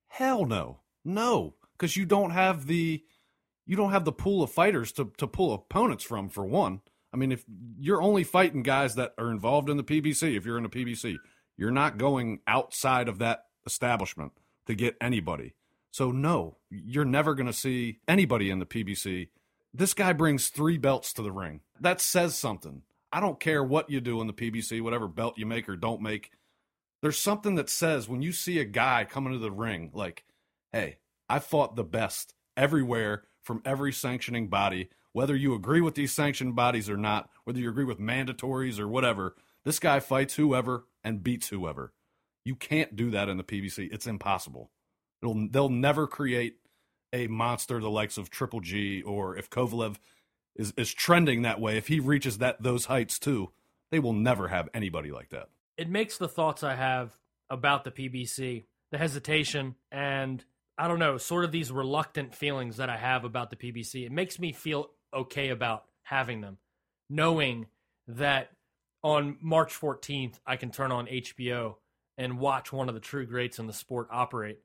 Hell 0.08 0.46
no. 0.46 0.82
No. 1.04 1.56
Because 1.76 1.98
you 1.98 2.06
don't 2.06 2.30
have 2.30 2.68
the 2.68 3.04
you 3.66 3.76
don't 3.76 3.94
have 3.94 4.06
the 4.06 4.12
pool 4.12 4.44
of 4.44 4.52
fighters 4.52 4.92
to, 4.92 5.12
to 5.18 5.26
pull 5.26 5.56
opponents 5.56 6.04
from 6.04 6.30
for 6.30 6.46
one. 6.46 6.82
I 7.12 7.18
mean, 7.18 7.32
if 7.32 7.44
you're 7.80 8.04
only 8.04 8.24
fighting 8.24 8.62
guys 8.62 8.94
that 8.94 9.16
are 9.18 9.32
involved 9.32 9.68
in 9.68 9.78
the 9.78 9.84
PBC, 9.84 10.38
if 10.38 10.46
you're 10.46 10.58
in 10.58 10.64
the 10.66 10.70
PBC, 10.70 11.18
you're 11.58 11.72
not 11.72 11.98
going 11.98 12.42
outside 12.46 13.10
of 13.10 13.18
that 13.18 13.46
establishment 13.66 14.34
to 14.68 14.76
get 14.76 14.98
anybody. 15.02 15.56
So 15.90 16.12
no, 16.12 16.58
you're 16.70 17.06
never 17.06 17.34
going 17.34 17.48
to 17.48 17.54
see 17.54 18.02
anybody 18.08 18.52
in 18.52 18.60
the 18.60 18.68
PBC. 18.68 19.30
This 19.78 19.94
guy 19.94 20.12
brings 20.12 20.50
three 20.50 20.80
belts 20.80 21.14
to 21.14 21.22
the 21.22 21.32
ring. 21.32 21.62
That 21.80 22.02
says 22.02 22.36
something. 22.36 22.82
I 23.12 23.20
don't 23.20 23.40
care 23.40 23.64
what 23.64 23.92
you 23.92 24.02
do 24.02 24.20
in 24.22 24.26
the 24.26 24.34
PBC, 24.34 24.82
whatever 24.82 25.08
belt 25.08 25.38
you 25.38 25.46
make 25.46 25.70
or 25.70 25.76
don't 25.76 26.02
make. 26.02 26.32
There's 27.04 27.20
something 27.20 27.54
that 27.56 27.70
says 27.70 28.10
when 28.10 28.24
you 28.24 28.32
see 28.32 28.58
a 28.58 28.66
guy 28.66 29.06
coming 29.08 29.34
to 29.34 29.40
the 29.40 29.52
ring, 29.52 29.92
like, 29.94 30.24
hey, 30.72 30.98
I 31.30 31.38
fought 31.38 31.76
the 31.76 31.84
best 31.84 32.34
everywhere 32.58 33.26
from 33.44 33.62
every 33.66 33.94
sanctioning 33.94 34.48
body, 34.48 34.90
whether 35.14 35.36
you 35.36 35.54
agree 35.54 35.82
with 35.82 35.94
these 35.94 36.12
sanctioned 36.12 36.56
bodies 36.56 36.90
or 36.90 36.98
not, 36.98 37.30
whether 37.44 37.60
you 37.60 37.70
agree 37.70 37.86
with 37.86 38.00
mandatories 38.00 38.80
or 38.80 38.88
whatever, 38.88 39.36
this 39.64 39.78
guy 39.78 40.00
fights 40.00 40.34
whoever 40.34 40.86
and 41.04 41.24
beats 41.24 41.50
whoever. 41.50 41.94
You 42.44 42.56
can't 42.56 42.96
do 42.96 43.12
that 43.12 43.30
in 43.30 43.38
the 43.38 43.44
PBC. 43.44 43.94
It's 43.94 44.08
impossible. 44.08 44.72
It'll, 45.22 45.48
they'll 45.52 45.70
never 45.70 46.08
create 46.08 46.56
a 47.14 47.28
monster 47.28 47.80
the 47.80 47.90
likes 47.90 48.18
of 48.18 48.30
Triple 48.30 48.60
G 48.60 49.02
or 49.02 49.38
if 49.38 49.50
Kovalev 49.50 49.98
is, 50.56 50.74
is 50.78 50.94
trending 50.94 51.44
that 51.44 51.60
way, 51.60 51.78
if 51.78 51.88
he 51.88 52.00
reaches 52.00 52.40
that 52.40 52.62
those 52.62 52.86
heights 52.86 53.20
too, 53.20 53.52
They 53.90 54.00
will 54.00 54.14
never 54.14 54.50
have 54.50 54.68
anybody 54.74 55.12
like 55.12 55.30
that. 55.30 55.50
It 55.78 55.90
makes 55.90 56.18
the 56.18 56.28
thoughts 56.28 56.64
I 56.64 56.76
have 56.76 57.16
about 57.50 57.86
the 57.86 57.92
PBC, 57.92 58.66
the 58.92 58.98
hesitation, 58.98 59.76
and 59.92 60.44
I 60.78 60.88
don't 60.88 61.00
know, 61.00 61.18
sort 61.18 61.46
of 61.46 61.52
these 61.52 61.72
reluctant 61.72 62.36
feelings 62.36 62.78
that 62.78 62.90
I 62.90 62.98
have 62.98 63.24
about 63.24 63.50
the 63.50 63.56
PBC. 63.56 64.06
It 64.06 64.12
makes 64.12 64.40
me 64.40 64.52
feel 64.52 64.90
okay 65.14 65.50
about 65.50 65.86
having 66.04 66.42
them, 66.42 66.58
knowing 67.10 67.68
that 68.08 68.52
on 69.04 69.38
March 69.42 69.74
14th, 69.74 70.40
I 70.46 70.58
can 70.58 70.72
turn 70.72 70.92
on 70.92 71.08
HBO 71.08 71.76
and 72.18 72.40
watch 72.40 72.74
one 72.74 72.90
of 72.90 72.96
the 72.96 73.02
true 73.02 73.26
greats 73.26 73.60
in 73.60 73.68
the 73.68 73.74
sport 73.74 74.08
operate 74.12 74.60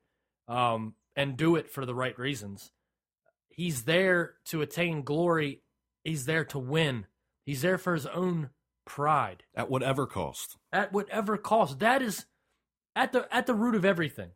um, 0.47 0.95
and 1.15 1.37
do 1.37 1.55
it 1.55 1.69
for 1.69 1.85
the 1.85 1.95
right 1.95 2.17
reasons. 2.17 2.71
He's 3.49 3.83
there 3.83 4.35
to 4.45 4.61
attain 4.61 5.03
glory, 5.03 5.61
he's 6.03 6.25
there 6.25 6.43
to 6.45 6.59
win, 6.59 7.05
he's 7.45 7.61
there 7.61 7.77
for 7.77 7.93
his 7.93 8.07
own 8.07 8.49
pride 8.85 9.43
At 9.55 9.69
whatever 9.69 10.05
cost. 10.07 10.57
at 10.71 10.91
whatever 10.91 11.37
cost. 11.37 11.79
That 11.79 12.01
is 12.01 12.25
at 12.95 13.11
the 13.11 13.27
at 13.33 13.45
the 13.45 13.53
root 13.53 13.75
of 13.75 13.85
everything. 13.85 14.31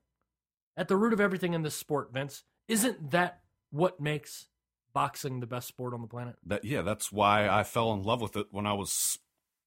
At 0.76 0.88
the 0.88 0.96
root 0.96 1.13
of 1.13 1.20
everything 1.20 1.54
in 1.54 1.63
this 1.63 1.76
sport, 1.76 2.13
Vince. 2.13 2.44
Isn't 2.68 3.12
that 3.12 3.40
what 3.72 4.00
makes 4.00 4.48
boxing 4.94 5.40
the 5.40 5.48
best 5.48 5.68
sport 5.68 5.94
on 5.94 6.02
the 6.02 6.08
planet? 6.08 6.36
That 6.46 6.63
yeah, 6.63 6.82
that's 6.84 7.12
why 7.12 7.50
I 7.50 7.63
fell 7.63 7.92
in 7.94 8.04
love 8.04 8.22
with 8.22 8.38
it 8.38 8.48
when 8.52 8.68
I 8.68 8.74
was 8.74 9.18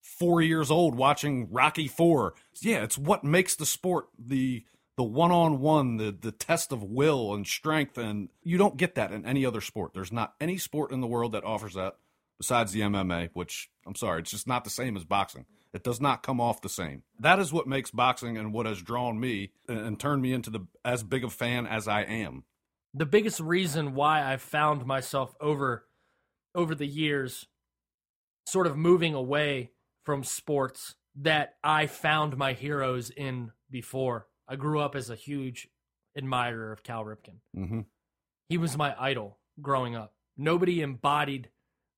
four 0.01 0.41
years 0.41 0.71
old 0.71 0.95
watching 0.95 1.49
Rocky 1.51 1.89
Four. 1.89 2.35
Yeah, 2.63 2.85
it's 2.85 2.97
what 2.97 3.25
makes 3.25 3.57
the 3.57 3.67
sport 3.67 4.07
the 4.19 4.65
the 5.01 5.05
one 5.05 5.33
on 5.33 5.61
one, 5.61 5.97
the 5.97 6.13
the 6.13 6.31
test 6.31 6.73
of 6.73 6.83
will 6.83 7.33
and 7.33 7.47
strength, 7.47 7.97
and 7.97 8.29
you 8.43 8.59
don't 8.59 8.77
get 8.77 8.97
that 8.97 9.13
in 9.13 9.25
any 9.25 9.47
other 9.47 9.63
sport. 9.63 9.95
There's 9.95 10.13
not 10.13 10.35
any 10.39 10.59
sport 10.59 10.93
in 10.93 11.01
the 11.01 11.07
world 11.07 11.33
that 11.33 11.43
offers 11.43 11.73
that 11.73 11.97
besides 12.37 12.73
the 12.73 12.81
MMA, 12.81 13.31
which 13.33 13.71
I'm 13.87 13.95
sorry, 13.95 14.21
it's 14.21 14.31
just 14.31 14.47
not 14.47 14.63
the 14.63 14.69
same 14.69 14.99
as 14.99 15.05
boxing. 15.05 15.47
It 15.73 15.83
does 15.83 16.03
not 16.03 16.23
come 16.23 16.39
off 16.39 16.61
the 16.61 16.69
same. 16.69 17.03
That 17.19 17.39
is 17.39 17.51
what 17.51 17.67
makes 17.67 17.91
boxing 17.91 18.37
and 18.37 18.53
what 18.53 18.67
has 18.67 18.83
drawn 18.83 19.19
me 19.19 19.53
and, 19.67 19.99
turned 19.99 20.21
me 20.21 20.35
into 20.35 20.51
the 20.51 20.67
as 20.85 21.03
big 21.03 21.25
a 21.25 21.31
fan 21.31 21.67
as 21.67 21.89
I 21.89 22.03
am. 22.03 22.45
The 22.93 23.07
biggest 23.07 23.41
reason 23.41 23.95
why 23.95 24.31
I 24.31 24.37
found 24.37 24.85
myself 24.85 25.35
over 25.41 25.87
over 26.55 26.75
the 26.75 26.87
years 26.87 27.47
sort 28.47 28.67
of 28.67 28.77
moving 28.77 29.15
away 29.15 29.71
from 30.05 30.25
sports 30.25 30.95
that 31.17 31.55
I 31.65 31.87
found 31.87 32.37
my 32.37 32.53
heroes 32.53 33.09
in 33.09 33.53
before. 33.71 34.27
I 34.51 34.57
grew 34.57 34.81
up 34.81 34.97
as 34.97 35.09
a 35.09 35.15
huge 35.15 35.69
admirer 36.17 36.73
of 36.73 36.83
Cal 36.83 37.05
Ripken. 37.05 37.37
Mm-hmm. 37.57 37.83
He 38.49 38.59
was 38.59 38.77
my 38.77 38.97
idol 38.99 39.39
growing 39.63 39.95
up. 39.95 40.13
Nobody 40.37 40.83
embodied, 40.83 41.51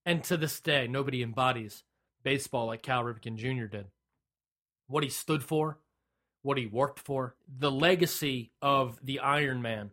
and 0.04 0.22
to 0.24 0.36
this 0.36 0.60
day, 0.60 0.86
nobody 0.86 1.22
embodies 1.22 1.82
baseball 2.22 2.66
like 2.66 2.82
Cal 2.82 3.04
Ripken 3.04 3.36
Jr. 3.36 3.64
did. 3.64 3.86
What 4.86 5.02
he 5.02 5.08
stood 5.08 5.42
for, 5.42 5.78
what 6.42 6.58
he 6.58 6.66
worked 6.66 7.00
for, 7.00 7.36
the 7.48 7.70
legacy 7.70 8.52
of 8.60 8.98
the 9.02 9.20
Iron 9.20 9.62
Man 9.62 9.92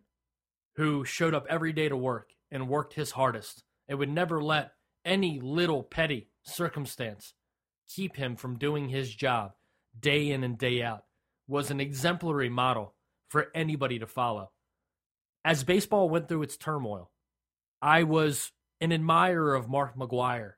who 0.76 1.06
showed 1.06 1.34
up 1.34 1.48
every 1.50 1.72
day 1.72 1.88
to 1.88 1.96
work 1.96 2.32
and 2.52 2.68
worked 2.68 2.96
his 2.96 3.12
hardest 3.12 3.64
and 3.88 3.98
would 4.00 4.10
never 4.10 4.44
let 4.44 4.74
any 5.06 5.40
little 5.40 5.84
petty 5.84 6.28
circumstance 6.44 7.34
keep 7.88 8.18
him 8.18 8.36
from 8.36 8.58
doing 8.58 8.90
his 8.90 9.16
job 9.16 9.54
day 9.98 10.30
in 10.30 10.44
and 10.44 10.58
day 10.58 10.84
out 10.84 11.06
was 11.50 11.72
an 11.72 11.80
exemplary 11.82 12.48
model 12.50 12.96
for 13.30 13.48
anybody 13.54 14.00
to 14.00 14.08
follow. 14.08 14.52
As 15.44 15.64
baseball 15.64 16.10
went 16.10 16.28
through 16.30 16.44
its 16.44 16.56
turmoil, 16.58 17.12
I 17.82 18.04
was 18.04 18.52
an 18.80 18.92
admirer 18.94 19.56
of 19.56 19.68
Mark 19.68 19.96
McGwire 19.98 20.54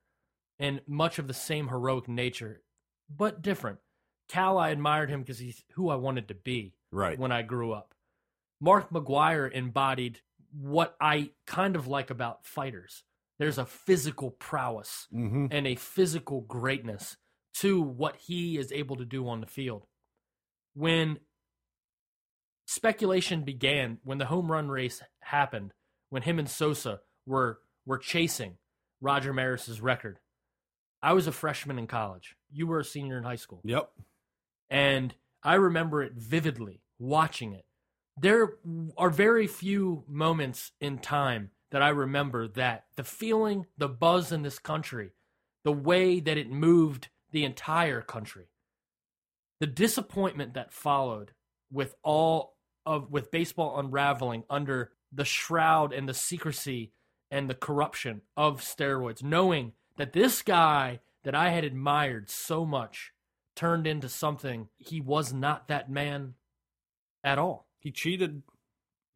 and 0.59 0.81
much 0.87 1.17
of 1.17 1.27
the 1.27 1.33
same 1.33 1.69
heroic 1.69 2.07
nature, 2.07 2.61
but 3.09 3.41
different. 3.41 3.79
Cal, 4.29 4.57
I 4.57 4.69
admired 4.69 5.09
him 5.09 5.21
because 5.21 5.39
he's 5.39 5.63
who 5.73 5.89
I 5.89 5.95
wanted 5.95 6.27
to 6.27 6.35
be 6.35 6.73
Right. 6.91 7.17
when 7.17 7.31
I 7.31 7.41
grew 7.41 7.71
up. 7.71 7.93
Mark 8.59 8.89
McGwire 8.91 9.51
embodied 9.51 10.19
what 10.51 10.95
I 10.99 11.31
kind 11.47 11.75
of 11.75 11.87
like 11.87 12.09
about 12.09 12.45
fighters. 12.45 13.03
There's 13.39 13.57
a 13.57 13.65
physical 13.65 14.31
prowess 14.31 15.07
Mm-hmm. 15.13 15.47
and 15.51 15.67
a 15.67 15.75
physical 15.75 16.41
greatness 16.41 17.17
to 17.55 17.81
what 17.81 18.15
he 18.17 18.57
is 18.57 18.71
able 18.71 18.97
to 18.97 19.05
do 19.05 19.27
on 19.27 19.41
the 19.41 19.47
field. 19.47 19.85
When 20.73 21.19
speculation 22.65 23.43
began, 23.43 23.99
when 24.03 24.17
the 24.17 24.25
home 24.25 24.51
run 24.51 24.69
race 24.69 25.01
happened, 25.21 25.73
when 26.09 26.23
him 26.23 26.39
and 26.39 26.49
Sosa 26.49 27.01
were 27.25 27.59
were 27.85 27.97
chasing 27.97 28.57
Roger 29.01 29.33
Maris's 29.33 29.81
record, 29.81 30.19
I 31.01 31.13
was 31.13 31.27
a 31.27 31.31
freshman 31.31 31.79
in 31.79 31.87
college. 31.87 32.35
You 32.51 32.67
were 32.67 32.79
a 32.79 32.85
senior 32.85 33.17
in 33.17 33.23
high 33.23 33.35
school. 33.35 33.61
Yep. 33.63 33.91
And 34.69 35.15
I 35.43 35.55
remember 35.55 36.03
it 36.03 36.13
vividly 36.13 36.81
watching 36.99 37.53
it. 37.53 37.65
There 38.19 38.57
are 38.97 39.09
very 39.09 39.47
few 39.47 40.03
moments 40.07 40.71
in 40.79 40.99
time 40.99 41.51
that 41.71 41.81
I 41.81 41.89
remember 41.89 42.47
that 42.49 42.85
the 42.95 43.03
feeling, 43.03 43.65
the 43.77 43.87
buzz 43.87 44.31
in 44.31 44.43
this 44.43 44.59
country, 44.59 45.11
the 45.63 45.71
way 45.71 46.19
that 46.19 46.37
it 46.37 46.51
moved 46.51 47.09
the 47.31 47.45
entire 47.45 48.01
country, 48.01 48.49
the 49.61 49.67
disappointment 49.67 50.55
that 50.55 50.73
followed 50.73 51.31
with 51.71 51.95
all 52.03 52.57
of 52.85 53.09
with 53.11 53.31
baseball 53.31 53.79
unraveling 53.79 54.43
under 54.49 54.91
the 55.13 55.23
shroud 55.23 55.93
and 55.93 56.09
the 56.09 56.13
secrecy 56.13 56.91
and 57.29 57.49
the 57.49 57.53
corruption 57.55 58.21
of 58.35 58.59
steroids, 58.61 59.23
knowing 59.23 59.71
that 59.97 60.11
this 60.13 60.41
guy 60.41 60.99
that 61.23 61.35
I 61.35 61.49
had 61.51 61.63
admired 61.63 62.29
so 62.29 62.65
much 62.65 63.13
turned 63.55 63.85
into 63.85 64.09
something 64.09 64.67
he 64.77 64.99
was 64.99 65.31
not 65.31 65.67
that 65.67 65.89
man 65.89 66.33
at 67.23 67.37
all. 67.37 67.67
He 67.79 67.91
cheated. 67.91 68.41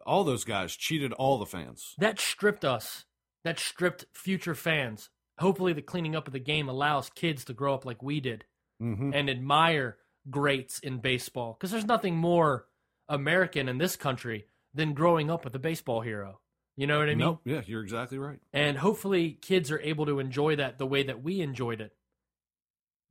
All 0.05 0.23
those 0.23 0.43
guys 0.43 0.75
cheated 0.75 1.11
all 1.13 1.39
the 1.39 1.45
fans. 1.47 1.95
That 1.97 2.19
stripped 2.19 2.63
us. 2.63 3.05
That 3.43 3.57
stripped 3.59 4.05
future 4.13 4.53
fans. 4.55 5.09
Hopefully, 5.39 5.73
the 5.73 5.81
cleaning 5.81 6.15
up 6.15 6.27
of 6.27 6.33
the 6.33 6.39
game 6.39 6.69
allows 6.69 7.09
kids 7.09 7.43
to 7.45 7.53
grow 7.53 7.73
up 7.73 7.83
like 7.85 8.03
we 8.03 8.19
did 8.19 8.45
Mm-hmm. 8.81 9.11
and 9.13 9.29
admire 9.29 9.97
greats 10.29 10.79
in 10.79 10.99
baseball. 10.99 11.55
Because 11.57 11.71
there's 11.71 11.85
nothing 11.85 12.15
more 12.15 12.67
American 13.07 13.69
in 13.69 13.77
this 13.77 13.95
country 13.95 14.45
than 14.73 14.93
growing 14.93 15.29
up 15.29 15.45
with 15.45 15.55
a 15.55 15.59
baseball 15.59 16.01
hero. 16.01 16.39
You 16.77 16.87
know 16.87 16.99
what 16.99 17.07
I 17.07 17.15
mean? 17.15 17.19
Nope. 17.19 17.41
Yeah, 17.45 17.61
you're 17.65 17.83
exactly 17.83 18.17
right. 18.17 18.39
And 18.51 18.77
hopefully, 18.77 19.37
kids 19.41 19.71
are 19.71 19.79
able 19.79 20.05
to 20.07 20.19
enjoy 20.19 20.57
that 20.57 20.77
the 20.77 20.85
way 20.85 21.03
that 21.03 21.23
we 21.23 21.39
enjoyed 21.39 21.79
it. 21.79 21.93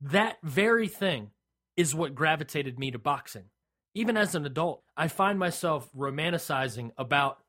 That 0.01 0.37
very 0.43 0.87
thing 0.87 1.31
is 1.75 1.95
what 1.95 2.13
gravitated 2.13 2.77
me 2.77 2.91
to 2.91 2.99
boxing. 2.99 3.45
Even 3.95 4.17
as 4.17 4.35
an 4.35 4.45
adult, 4.45 4.83
I 4.95 5.07
find 5.07 5.39
myself 5.39 5.89
romanticizing 5.97 6.91
about 6.97 7.39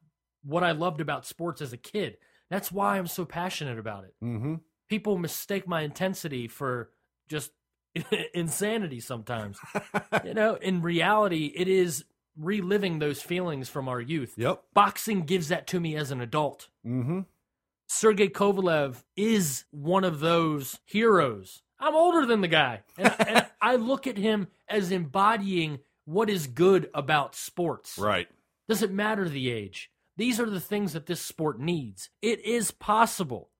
what 0.42 0.64
I 0.64 0.72
loved 0.72 1.00
about 1.00 1.26
sports 1.26 1.60
as 1.60 1.72
a 1.72 1.76
kid. 1.76 2.16
That's 2.48 2.70
why 2.72 2.96
I'm 2.96 3.08
so 3.08 3.24
passionate 3.24 3.78
about 3.78 4.04
it. 4.04 4.14
Mm-hmm. 4.22 4.54
People 4.88 5.18
mistake 5.18 5.66
my 5.66 5.82
intensity 5.82 6.46
for 6.48 6.90
just 7.28 7.50
insanity 8.34 9.00
sometimes. 9.00 9.58
you 10.24 10.34
know, 10.34 10.54
in 10.54 10.82
reality, 10.82 11.52
it 11.54 11.68
is 11.68 12.04
reliving 12.36 12.98
those 12.98 13.22
feelings 13.22 13.68
from 13.68 13.88
our 13.88 14.00
youth. 14.00 14.34
Yep. 14.36 14.62
Boxing 14.74 15.22
gives 15.22 15.48
that 15.48 15.66
to 15.68 15.80
me 15.80 15.96
as 15.96 16.10
an 16.10 16.20
adult. 16.20 16.68
Mm-hmm. 16.86 17.20
Sergey 17.88 18.28
Kovalev 18.28 19.04
is 19.16 19.64
one 19.70 20.04
of 20.04 20.20
those 20.20 20.78
heroes. 20.84 21.62
I'm 21.78 21.94
older 21.94 22.26
than 22.26 22.40
the 22.40 22.48
guy, 22.48 22.82
and, 22.98 23.14
and 23.28 23.46
I 23.60 23.76
look 23.76 24.06
at 24.06 24.18
him 24.18 24.48
as 24.68 24.90
embodying 24.90 25.80
what 26.04 26.30
is 26.30 26.46
good 26.46 26.90
about 26.94 27.34
sports. 27.34 27.98
Right. 27.98 28.28
Doesn't 28.68 28.92
matter 28.92 29.28
the 29.28 29.50
age. 29.50 29.90
These 30.16 30.40
are 30.40 30.48
the 30.48 30.60
things 30.60 30.94
that 30.94 31.06
this 31.06 31.20
sport 31.20 31.60
needs. 31.60 32.08
It 32.22 32.44
is 32.44 32.70
possible. 32.70 33.50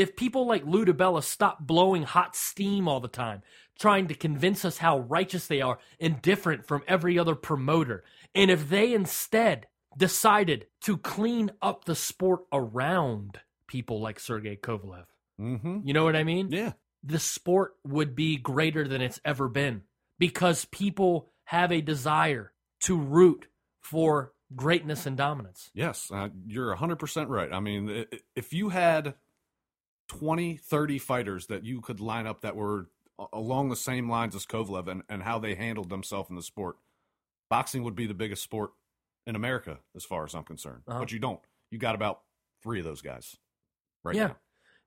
If 0.00 0.16
people 0.16 0.46
like 0.46 0.64
Lou 0.64 0.84
DiBella 0.84 1.22
stop 1.22 1.60
blowing 1.60 2.02
hot 2.04 2.34
steam 2.34 2.88
all 2.88 3.00
the 3.00 3.08
time, 3.08 3.42
trying 3.78 4.08
to 4.08 4.14
convince 4.14 4.64
us 4.64 4.78
how 4.78 5.00
righteous 5.00 5.46
they 5.46 5.60
are 5.60 5.78
and 5.98 6.20
different 6.22 6.66
from 6.66 6.82
every 6.88 7.18
other 7.18 7.34
promoter, 7.34 8.04
and 8.34 8.50
if 8.50 8.68
they 8.68 8.92
instead 8.94 9.66
decided 9.96 10.66
to 10.82 10.96
clean 10.96 11.50
up 11.60 11.84
the 11.84 11.94
sport 11.94 12.40
around 12.52 13.40
people 13.66 14.00
like 14.00 14.18
Sergey 14.20 14.56
Kovalev, 14.56 15.04
Mm-hmm. 15.40 15.80
you 15.84 15.94
know 15.94 16.04
what 16.04 16.16
I 16.16 16.24
mean? 16.24 16.50
Yeah. 16.50 16.72
the 17.02 17.18
sport 17.18 17.74
would 17.84 18.14
be 18.14 18.36
greater 18.36 18.86
than 18.86 19.00
it's 19.00 19.20
ever 19.24 19.48
been 19.48 19.82
because 20.18 20.66
people 20.66 21.30
have 21.44 21.72
a 21.72 21.80
desire 21.80 22.52
to 22.80 22.96
root 22.98 23.46
for 23.80 24.32
greatness 24.54 25.06
and 25.06 25.16
dominance. 25.16 25.70
Yes. 25.74 26.10
Uh, 26.12 26.28
you're 26.46 26.76
100% 26.76 27.28
right. 27.28 27.50
I 27.52 27.60
mean, 27.60 28.04
if 28.36 28.52
you 28.52 28.68
had 28.68 29.14
20, 30.10 30.56
30 30.56 30.98
fighters 30.98 31.46
that 31.46 31.64
you 31.64 31.80
could 31.80 32.00
line 32.00 32.26
up 32.26 32.40
that 32.40 32.56
were 32.56 32.88
along 33.32 33.68
the 33.68 33.76
same 33.76 34.10
lines 34.10 34.34
as 34.34 34.44
Kovalev 34.44 34.88
and, 34.88 35.02
and 35.08 35.22
how 35.22 35.38
they 35.38 35.54
handled 35.54 35.88
themselves 35.88 36.30
in 36.30 36.34
the 36.34 36.42
sport, 36.42 36.78
boxing 37.48 37.84
would 37.84 37.94
be 37.94 38.08
the 38.08 38.14
biggest 38.14 38.42
sport 38.42 38.72
in 39.24 39.36
America, 39.36 39.78
as 39.94 40.04
far 40.04 40.24
as 40.24 40.34
I'm 40.34 40.42
concerned. 40.42 40.82
Uh-huh. 40.88 40.98
But 40.98 41.12
you 41.12 41.20
don't. 41.20 41.38
You 41.70 41.78
got 41.78 41.94
about 41.94 42.22
three 42.60 42.80
of 42.80 42.84
those 42.84 43.02
guys 43.02 43.36
right 44.02 44.16
yeah. 44.16 44.26
now. 44.26 44.36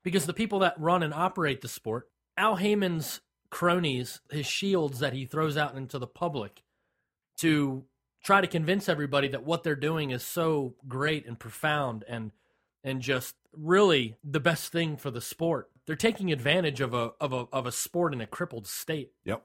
Because 0.04 0.26
the 0.26 0.34
people 0.34 0.60
that 0.60 0.78
run 0.78 1.04
and 1.04 1.14
operate 1.14 1.62
the 1.62 1.70
sport, 1.70 2.10
Al 2.36 2.58
Haymon's 2.58 3.22
cronies, 3.50 4.20
his 4.30 4.46
shields 4.46 5.00
that 5.00 5.14
he 5.14 5.26
throws 5.26 5.56
out 5.56 5.78
into 5.78 6.00
the 6.00 6.08
public 6.08 6.64
to 7.38 7.86
try 8.26 8.42
to 8.42 8.48
convince 8.48 8.90
everybody 8.90 9.30
that 9.30 9.46
what 9.46 9.64
they're 9.64 9.78
doing 9.78 10.12
is 10.12 10.22
so 10.22 10.76
great 10.86 11.26
and 11.26 11.40
profound 11.40 12.04
and 12.10 12.32
and 12.84 13.02
just 13.02 13.36
really 13.54 14.18
the 14.24 14.40
best 14.40 14.72
thing 14.72 14.98
for 14.98 15.12
the 15.12 15.22
sport. 15.22 15.70
They're 15.86 15.96
taking 15.96 16.32
advantage 16.32 16.82
of 16.82 16.94
a 16.94 17.12
of 17.20 17.34
a 17.34 17.46
of 17.52 17.66
a 17.66 17.72
sport 17.72 18.14
in 18.14 18.22
a 18.22 18.28
crippled 18.28 18.68
state 18.68 19.12
Yep. 19.26 19.44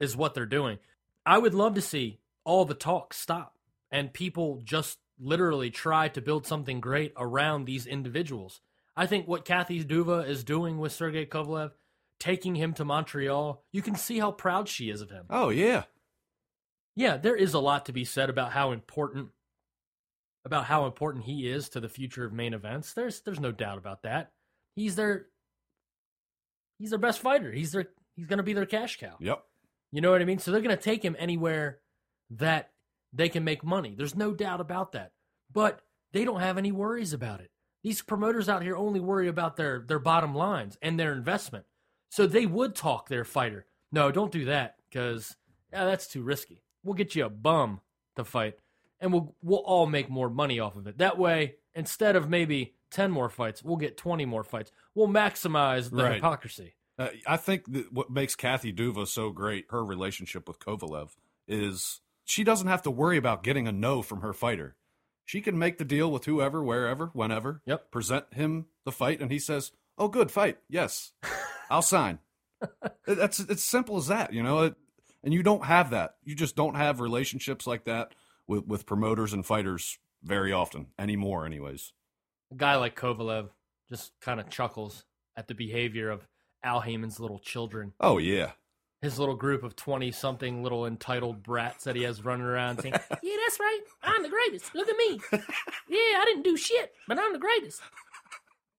is 0.00 0.16
what 0.16 0.34
they're 0.34 0.46
doing. 0.46 0.78
I 1.24 1.38
would 1.38 1.54
love 1.54 1.74
to 1.74 1.80
see 1.82 2.20
all 2.44 2.64
the 2.64 2.74
talk 2.74 3.12
stop 3.14 3.54
and 3.90 4.12
people 4.12 4.60
just 4.64 4.98
literally 5.18 5.70
try 5.70 6.08
to 6.08 6.20
build 6.20 6.46
something 6.46 6.80
great 6.80 7.12
around 7.16 7.64
these 7.64 7.86
individuals. 7.86 8.60
I 8.96 9.06
think 9.06 9.26
what 9.26 9.44
Kathy 9.44 9.84
Duva 9.84 10.26
is 10.28 10.44
doing 10.44 10.78
with 10.78 10.92
Sergey 10.92 11.26
Kovalev, 11.26 11.72
taking 12.18 12.54
him 12.54 12.72
to 12.74 12.84
Montreal, 12.84 13.62
you 13.72 13.82
can 13.82 13.94
see 13.94 14.18
how 14.18 14.32
proud 14.32 14.68
she 14.68 14.90
is 14.90 15.00
of 15.00 15.10
him. 15.10 15.26
Oh 15.30 15.48
yeah. 15.50 15.84
Yeah, 16.94 17.16
there 17.18 17.36
is 17.36 17.52
a 17.54 17.58
lot 17.60 17.86
to 17.86 17.92
be 17.92 18.04
said 18.04 18.30
about 18.30 18.52
how 18.52 18.72
important 18.72 19.28
about 20.46 20.64
how 20.64 20.86
important 20.86 21.24
he 21.24 21.50
is 21.50 21.68
to 21.70 21.80
the 21.80 21.88
future 21.88 22.24
of 22.24 22.32
main 22.32 22.54
events. 22.54 22.92
There's 22.94 23.20
there's 23.20 23.40
no 23.40 23.50
doubt 23.52 23.78
about 23.78 24.02
that. 24.04 24.30
He's 24.76 24.94
their 24.94 25.26
he's 26.78 26.90
their 26.90 26.98
best 27.00 27.20
fighter. 27.20 27.50
He's 27.50 27.72
their 27.72 27.88
he's 28.14 28.26
going 28.26 28.38
to 28.38 28.44
be 28.44 28.52
their 28.52 28.64
cash 28.64 28.98
cow. 28.98 29.16
Yep. 29.18 29.42
You 29.90 30.00
know 30.00 30.12
what 30.12 30.22
I 30.22 30.24
mean? 30.24 30.38
So 30.38 30.52
they're 30.52 30.60
going 30.60 30.76
to 30.76 30.82
take 30.82 31.04
him 31.04 31.16
anywhere 31.18 31.80
that 32.30 32.70
they 33.12 33.28
can 33.28 33.44
make 33.44 33.64
money. 33.64 33.94
There's 33.96 34.14
no 34.14 34.32
doubt 34.32 34.60
about 34.60 34.92
that. 34.92 35.12
But 35.52 35.80
they 36.12 36.24
don't 36.24 36.40
have 36.40 36.58
any 36.58 36.70
worries 36.70 37.12
about 37.12 37.40
it. 37.40 37.50
These 37.82 38.02
promoters 38.02 38.48
out 38.48 38.62
here 38.62 38.76
only 38.76 39.00
worry 39.00 39.26
about 39.26 39.56
their 39.56 39.84
their 39.86 39.98
bottom 39.98 40.34
lines 40.34 40.78
and 40.80 40.98
their 40.98 41.12
investment. 41.12 41.64
So 42.08 42.26
they 42.26 42.46
would 42.46 42.76
talk 42.76 43.08
their 43.08 43.24
fighter. 43.24 43.66
No, 43.90 44.12
don't 44.12 44.32
do 44.32 44.44
that 44.44 44.76
because 44.88 45.36
yeah, 45.72 45.84
that's 45.84 46.06
too 46.06 46.22
risky. 46.22 46.62
We'll 46.84 46.94
get 46.94 47.16
you 47.16 47.24
a 47.24 47.30
bum 47.30 47.80
to 48.14 48.24
fight, 48.24 48.54
and 49.00 49.12
we'll 49.12 49.34
we'll 49.42 49.58
all 49.60 49.86
make 49.86 50.08
more 50.10 50.30
money 50.30 50.58
off 50.60 50.76
of 50.76 50.86
it. 50.86 50.98
That 50.98 51.18
way, 51.18 51.56
instead 51.74 52.16
of 52.16 52.28
maybe 52.28 52.74
ten 52.90 53.10
more 53.10 53.28
fights, 53.28 53.62
we'll 53.62 53.76
get 53.76 53.96
twenty 53.96 54.24
more 54.24 54.44
fights. 54.44 54.72
We'll 54.94 55.08
maximize 55.08 55.90
the 55.90 56.02
Right. 56.04 56.14
hypocrisy. 56.14 56.74
Uh, 56.98 57.08
I 57.26 57.36
think 57.36 57.70
that 57.72 57.92
what 57.92 58.10
makes 58.10 58.34
Kathy 58.34 58.72
Duva 58.72 59.06
so 59.06 59.30
great, 59.30 59.66
her 59.70 59.84
relationship 59.84 60.48
with 60.48 60.58
Kovalev, 60.58 61.10
is 61.46 62.00
she 62.24 62.42
doesn't 62.42 62.68
have 62.68 62.82
to 62.82 62.90
worry 62.90 63.18
about 63.18 63.42
getting 63.42 63.68
a 63.68 63.72
no 63.72 64.00
from 64.02 64.22
her 64.22 64.32
fighter. 64.32 64.76
She 65.26 65.40
can 65.42 65.58
make 65.58 65.76
the 65.78 65.84
deal 65.84 66.10
with 66.10 66.24
whoever, 66.24 66.62
wherever, 66.62 67.08
whenever. 67.12 67.60
Yep. 67.66 67.90
Present 67.90 68.32
him 68.32 68.66
the 68.84 68.92
fight, 68.92 69.20
and 69.20 69.30
he 69.30 69.38
says, 69.38 69.72
"Oh, 69.98 70.08
good 70.08 70.30
fight. 70.30 70.58
Yes, 70.70 71.12
I'll 71.70 71.82
sign." 71.82 72.20
That's 73.06 73.40
it's 73.40 73.62
simple 73.64 73.98
as 73.98 74.06
that, 74.06 74.32
you 74.32 74.42
know. 74.42 74.62
It, 74.64 74.76
and 75.22 75.34
you 75.34 75.42
don't 75.42 75.64
have 75.64 75.90
that. 75.90 76.14
You 76.24 76.34
just 76.34 76.56
don't 76.56 76.76
have 76.76 77.00
relationships 77.00 77.66
like 77.66 77.84
that 77.84 78.12
with 78.48 78.66
with 78.66 78.86
promoters 78.86 79.32
and 79.32 79.44
fighters 79.44 79.98
very 80.22 80.52
often 80.52 80.86
anymore, 80.98 81.46
anyways. 81.46 81.92
a 82.52 82.56
guy 82.56 82.76
like 82.76 82.96
Kovalev 82.98 83.48
just 83.88 84.12
kind 84.20 84.40
of 84.40 84.48
chuckles 84.50 85.04
at 85.36 85.46
the 85.48 85.54
behavior 85.54 86.10
of 86.10 86.26
Al 86.64 86.80
Haymon's 86.80 87.20
little 87.20 87.38
children, 87.38 87.92
Oh 88.00 88.18
yeah, 88.18 88.52
his 89.02 89.18
little 89.18 89.36
group 89.36 89.62
of 89.62 89.76
20 89.76 90.10
something 90.10 90.62
little 90.62 90.86
entitled 90.86 91.42
brats 91.42 91.84
that 91.84 91.94
he 91.96 92.02
has 92.02 92.24
running 92.24 92.46
around 92.46 92.80
saying, 92.80 92.94
Yeah, 93.22 93.36
that's 93.44 93.60
right. 93.60 93.80
I'm 94.02 94.22
the 94.22 94.28
greatest. 94.28 94.74
Look 94.74 94.88
at 94.88 94.96
me. 94.96 95.20
Yeah, 95.32 96.18
I 96.18 96.24
didn't 96.26 96.42
do 96.44 96.56
shit, 96.56 96.92
but 97.06 97.18
I'm 97.18 97.32
the 97.32 97.38
greatest. 97.38 97.80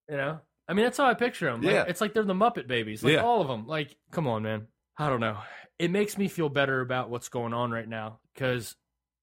You 0.10 0.18
know? 0.18 0.40
I 0.68 0.74
mean, 0.74 0.84
that's 0.86 0.98
how 0.98 1.06
I 1.06 1.14
picture 1.14 1.50
them. 1.50 1.62
Like, 1.62 1.74
Yeah. 1.74 1.84
It's 1.88 2.02
like 2.02 2.14
they're 2.14 2.24
the 2.24 2.34
Muppet 2.34 2.68
babies. 2.68 3.04
Like 3.04 3.14
Yeah. 3.14 3.24
all 3.24 3.42
of 3.42 3.48
them. 3.48 3.68
Like, 3.68 3.96
come 4.12 4.28
on, 4.28 4.44
man. 4.44 4.68
I 4.98 5.10
don't 5.10 5.20
know. 5.22 5.38
It 5.80 5.92
makes 5.92 6.18
me 6.18 6.28
feel 6.28 6.50
better 6.50 6.82
about 6.82 7.10
what's 7.10 7.30
going 7.30 7.54
on 7.54 7.72
right 7.72 7.88
now 7.88 8.20
because, 8.34 8.76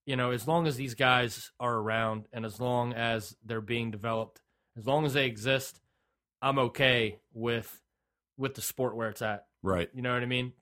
you 0.06 0.16
know, 0.16 0.30
as 0.32 0.46
long 0.46 0.66
as 0.66 0.76
these 0.76 0.94
guys 0.94 1.50
are 1.58 1.74
around 1.76 2.26
and 2.32 2.44
as 2.44 2.60
long 2.60 2.92
as 2.92 3.36
they're 3.44 3.60
being 3.60 3.90
developed, 3.90 4.40
as 4.76 4.86
long 4.86 5.04
as 5.06 5.14
they 5.14 5.26
exist, 5.26 5.80
I'm 6.42 6.58
okay 6.58 7.18
with 7.32 7.80
with 8.36 8.54
the 8.54 8.60
sport 8.62 8.96
where 8.96 9.08
it's 9.08 9.22
at. 9.22 9.46
right. 9.62 9.88
You 9.94 10.02
know 10.02 10.12
what 10.12 10.22
I 10.22 10.26
mean? 10.26 10.52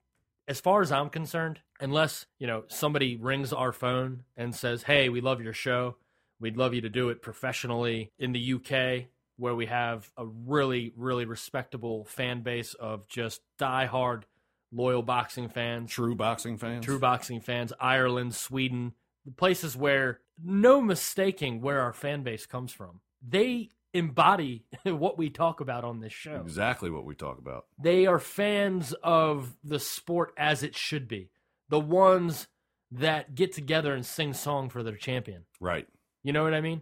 As 0.47 0.59
far 0.59 0.81
as 0.81 0.91
I'm 0.91 1.09
concerned, 1.09 1.59
unless, 1.79 2.27
you 2.37 2.45
know, 2.47 2.65
somebody 2.67 3.15
rings 3.15 3.51
our 3.51 3.71
phone 3.71 4.23
and 4.37 4.53
says, 4.53 4.83
"Hey, 4.83 5.09
we 5.09 5.21
love 5.21 5.41
your 5.41 5.53
show. 5.53 5.97
We'd 6.39 6.57
love 6.57 6.73
you 6.73 6.81
to 6.81 6.89
do 6.89 7.09
it 7.09 7.21
professionally 7.21 8.11
in 8.19 8.31
the 8.33 8.53
UK 8.53 9.07
where 9.37 9.55
we 9.55 9.65
have 9.65 10.11
a 10.17 10.25
really 10.25 10.93
really 10.95 11.25
respectable 11.25 12.05
fan 12.05 12.41
base 12.43 12.75
of 12.75 13.07
just 13.07 13.41
die-hard 13.57 14.25
loyal 14.71 15.01
boxing 15.03 15.49
fans, 15.49 15.91
True 15.91 16.15
boxing 16.15 16.57
fans. 16.57 16.85
true 16.85 16.99
boxing 16.99 17.39
fans, 17.41 17.73
Ireland, 17.79 18.35
Sweden, 18.35 18.93
the 19.25 19.31
places 19.31 19.75
where 19.75 20.19
no 20.43 20.81
mistaking 20.81 21.61
where 21.61 21.81
our 21.81 21.93
fan 21.93 22.23
base 22.23 22.45
comes 22.45 22.73
from. 22.73 22.99
They 23.27 23.69
embody 23.93 24.65
what 24.83 25.17
we 25.17 25.29
talk 25.29 25.61
about 25.61 25.83
on 25.83 25.99
this 25.99 26.13
show. 26.13 26.41
Exactly 26.41 26.89
what 26.89 27.05
we 27.05 27.15
talk 27.15 27.37
about. 27.37 27.65
They 27.81 28.05
are 28.05 28.19
fans 28.19 28.93
of 29.03 29.55
the 29.63 29.79
sport 29.79 30.33
as 30.37 30.63
it 30.63 30.75
should 30.75 31.07
be. 31.07 31.29
The 31.69 31.79
ones 31.79 32.47
that 32.91 33.35
get 33.35 33.53
together 33.53 33.93
and 33.93 34.05
sing 34.05 34.33
song 34.33 34.69
for 34.69 34.83
their 34.83 34.95
champion. 34.95 35.43
Right. 35.59 35.87
You 36.21 36.33
know 36.33 36.43
what 36.43 36.53
I 36.53 36.61
mean? 36.61 36.81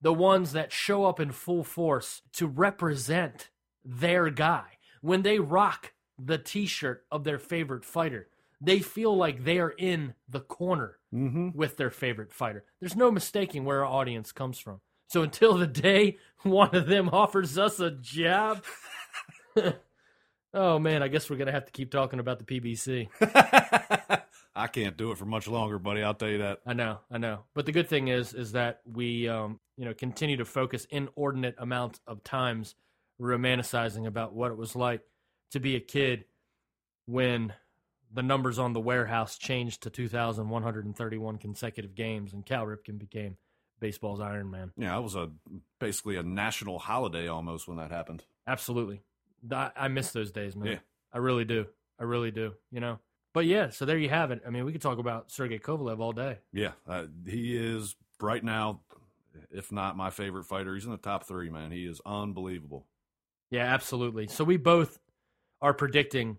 The 0.00 0.12
ones 0.12 0.52
that 0.52 0.72
show 0.72 1.04
up 1.04 1.20
in 1.20 1.30
full 1.30 1.62
force 1.62 2.22
to 2.34 2.46
represent 2.46 3.50
their 3.84 4.30
guy. 4.30 4.64
When 5.00 5.22
they 5.22 5.38
rock 5.38 5.92
the 6.18 6.38
t 6.38 6.66
shirt 6.66 7.04
of 7.10 7.24
their 7.24 7.38
favorite 7.38 7.84
fighter, 7.84 8.28
they 8.64 8.78
feel 8.80 9.16
like 9.16 9.44
they 9.44 9.58
are 9.58 9.70
in 9.76 10.14
the 10.28 10.40
corner 10.40 10.98
Mm-hmm. 11.14 11.50
with 11.52 11.76
their 11.76 11.90
favorite 11.90 12.32
fighter. 12.32 12.64
There's 12.80 12.96
no 12.96 13.10
mistaking 13.10 13.66
where 13.66 13.84
our 13.84 13.92
audience 14.00 14.32
comes 14.32 14.58
from. 14.58 14.80
So 15.08 15.20
until 15.22 15.58
the 15.58 15.66
day 15.66 16.16
one 16.42 16.74
of 16.74 16.86
them 16.86 17.10
offers 17.10 17.58
us 17.58 17.80
a 17.80 17.90
job, 17.90 18.64
oh 20.54 20.78
man, 20.78 21.02
I 21.02 21.08
guess 21.08 21.28
we're 21.28 21.36
gonna 21.36 21.52
have 21.52 21.66
to 21.66 21.72
keep 21.72 21.90
talking 21.90 22.18
about 22.18 22.38
the 22.38 22.46
PBC. 22.46 23.08
I 24.54 24.66
can't 24.68 24.96
do 24.96 25.10
it 25.12 25.18
for 25.18 25.24
much 25.26 25.48
longer, 25.48 25.78
buddy. 25.78 26.02
I'll 26.02 26.14
tell 26.14 26.28
you 26.30 26.38
that. 26.38 26.60
I 26.66 26.72
know, 26.72 27.00
I 27.10 27.18
know. 27.18 27.40
But 27.54 27.66
the 27.66 27.72
good 27.72 27.88
thing 27.88 28.08
is, 28.08 28.32
is 28.34 28.52
that 28.52 28.80
we, 28.90 29.28
um, 29.28 29.60
you 29.76 29.84
know, 29.84 29.92
continue 29.94 30.36
to 30.38 30.44
focus 30.46 30.86
inordinate 30.90 31.56
amounts 31.58 32.00
of 32.06 32.22
times 32.24 32.74
romanticizing 33.20 34.06
about 34.06 34.34
what 34.34 34.50
it 34.50 34.56
was 34.56 34.74
like 34.76 35.00
to 35.50 35.60
be 35.60 35.76
a 35.76 35.80
kid 35.80 36.24
when 37.06 37.52
the 38.12 38.22
numbers 38.22 38.58
on 38.58 38.72
the 38.72 38.80
warehouse 38.80 39.38
changed 39.38 39.82
to 39.82 39.90
2,131 39.90 41.38
consecutive 41.38 41.94
games 41.94 42.32
and 42.32 42.44
Cal 42.44 42.66
Ripken 42.66 42.98
became 42.98 43.36
baseball's 43.80 44.20
Iron 44.20 44.50
Man. 44.50 44.72
Yeah, 44.76 44.96
it 44.96 45.02
was 45.02 45.14
a 45.14 45.30
basically 45.80 46.16
a 46.16 46.22
national 46.22 46.78
holiday 46.78 47.28
almost 47.28 47.66
when 47.66 47.78
that 47.78 47.90
happened. 47.90 48.24
Absolutely. 48.46 49.02
I, 49.50 49.70
I 49.76 49.88
miss 49.88 50.12
those 50.12 50.30
days, 50.30 50.54
man. 50.54 50.68
Yeah. 50.68 50.78
I 51.12 51.18
really 51.18 51.44
do. 51.44 51.66
I 51.98 52.04
really 52.04 52.30
do, 52.30 52.54
you 52.70 52.80
know? 52.80 52.98
But 53.34 53.46
yeah, 53.46 53.70
so 53.70 53.84
there 53.84 53.98
you 53.98 54.08
have 54.08 54.30
it. 54.30 54.42
I 54.46 54.50
mean, 54.50 54.64
we 54.64 54.72
could 54.72 54.82
talk 54.82 54.98
about 54.98 55.30
Sergey 55.30 55.58
Kovalev 55.58 56.00
all 56.00 56.12
day. 56.12 56.38
Yeah, 56.52 56.72
uh, 56.86 57.04
he 57.26 57.56
is 57.56 57.96
right 58.20 58.42
now, 58.44 58.80
if 59.50 59.72
not 59.72 59.96
my 59.96 60.10
favorite 60.10 60.44
fighter. 60.44 60.74
He's 60.74 60.84
in 60.84 60.90
the 60.90 60.98
top 60.98 61.26
three, 61.26 61.48
man. 61.48 61.70
He 61.70 61.86
is 61.86 62.00
unbelievable. 62.04 62.86
Yeah, 63.50 63.64
absolutely. 63.64 64.28
So 64.28 64.44
we 64.44 64.58
both 64.58 64.98
are 65.62 65.72
predicting 65.72 66.38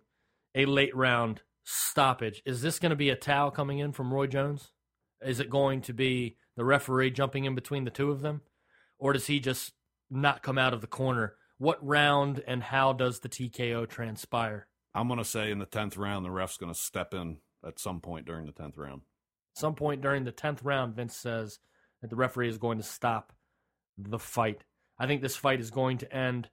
a 0.56 0.66
late 0.66 0.96
round 0.96 1.42
stoppage. 1.64 2.42
Is 2.46 2.62
this 2.62 2.80
going 2.80 2.92
to 2.92 2.96
be 2.96 3.10
a 3.10 3.16
towel 3.16 3.52
coming 3.52 3.80
in 3.80 3.92
from 3.92 4.14
Roy 4.14 4.28
Jones? 4.28 4.72
Is 5.26 5.40
it 5.40 5.50
going 5.50 5.82
to 5.82 5.94
be 5.94 6.38
the 6.56 6.66
referee 6.66 7.12
jumping 7.12 7.46
in 7.46 7.56
between 7.56 7.86
the 7.86 7.92
two 7.92 8.12
of 8.12 8.22
them? 8.22 8.42
Or 9.00 9.14
does 9.14 9.28
he 9.28 9.40
just 9.40 9.74
not 10.10 10.44
come 10.44 10.58
out 10.58 10.74
of 10.74 10.82
the 10.82 10.88
corner? 10.88 11.36
What 11.58 11.86
round 11.86 12.44
and 12.46 12.64
how 12.64 12.94
does 12.94 13.20
the 13.20 13.30
TKO 13.30 13.88
transpire? 13.88 14.68
I'm 14.94 15.08
gonna 15.08 15.24
say 15.24 15.50
in 15.50 15.60
the 15.60 15.66
tenth 15.66 15.98
round, 15.98 16.26
the 16.26 16.32
ref's 16.32 16.58
gonna 16.58 16.76
step 16.76 17.14
in 17.14 17.38
at 17.66 17.80
some 17.80 18.00
point 18.02 18.26
during 18.26 18.46
the 18.46 18.52
tenth 18.52 18.78
round. 18.78 19.02
some 19.56 19.76
point 19.76 20.02
during 20.02 20.24
the 20.24 20.32
10th 20.32 20.60
round, 20.64 20.96
Vince 20.96 21.16
says 21.16 21.60
that 22.02 22.10
the 22.10 22.16
referee 22.16 22.50
is 22.50 22.58
going 22.58 22.78
to 22.78 22.84
stop 22.84 23.34
the 23.98 24.20
fight. 24.20 24.64
I 24.98 25.08
think 25.08 25.22
this 25.22 25.36
fight 25.36 25.60
is 25.60 25.70
going 25.72 26.00
to 26.00 26.14
end 26.14 26.50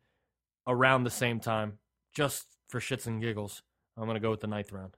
around 0.66 1.04
the 1.04 1.10
same 1.10 1.40
time, 1.40 1.78
just 2.14 2.46
for 2.68 2.78
shits 2.78 3.06
and 3.06 3.20
giggles. 3.20 3.62
I'm 3.96 4.04
going 4.04 4.16
to 4.16 4.20
go 4.20 4.30
with 4.30 4.40
the 4.40 4.46
ninth 4.46 4.70
round, 4.72 4.96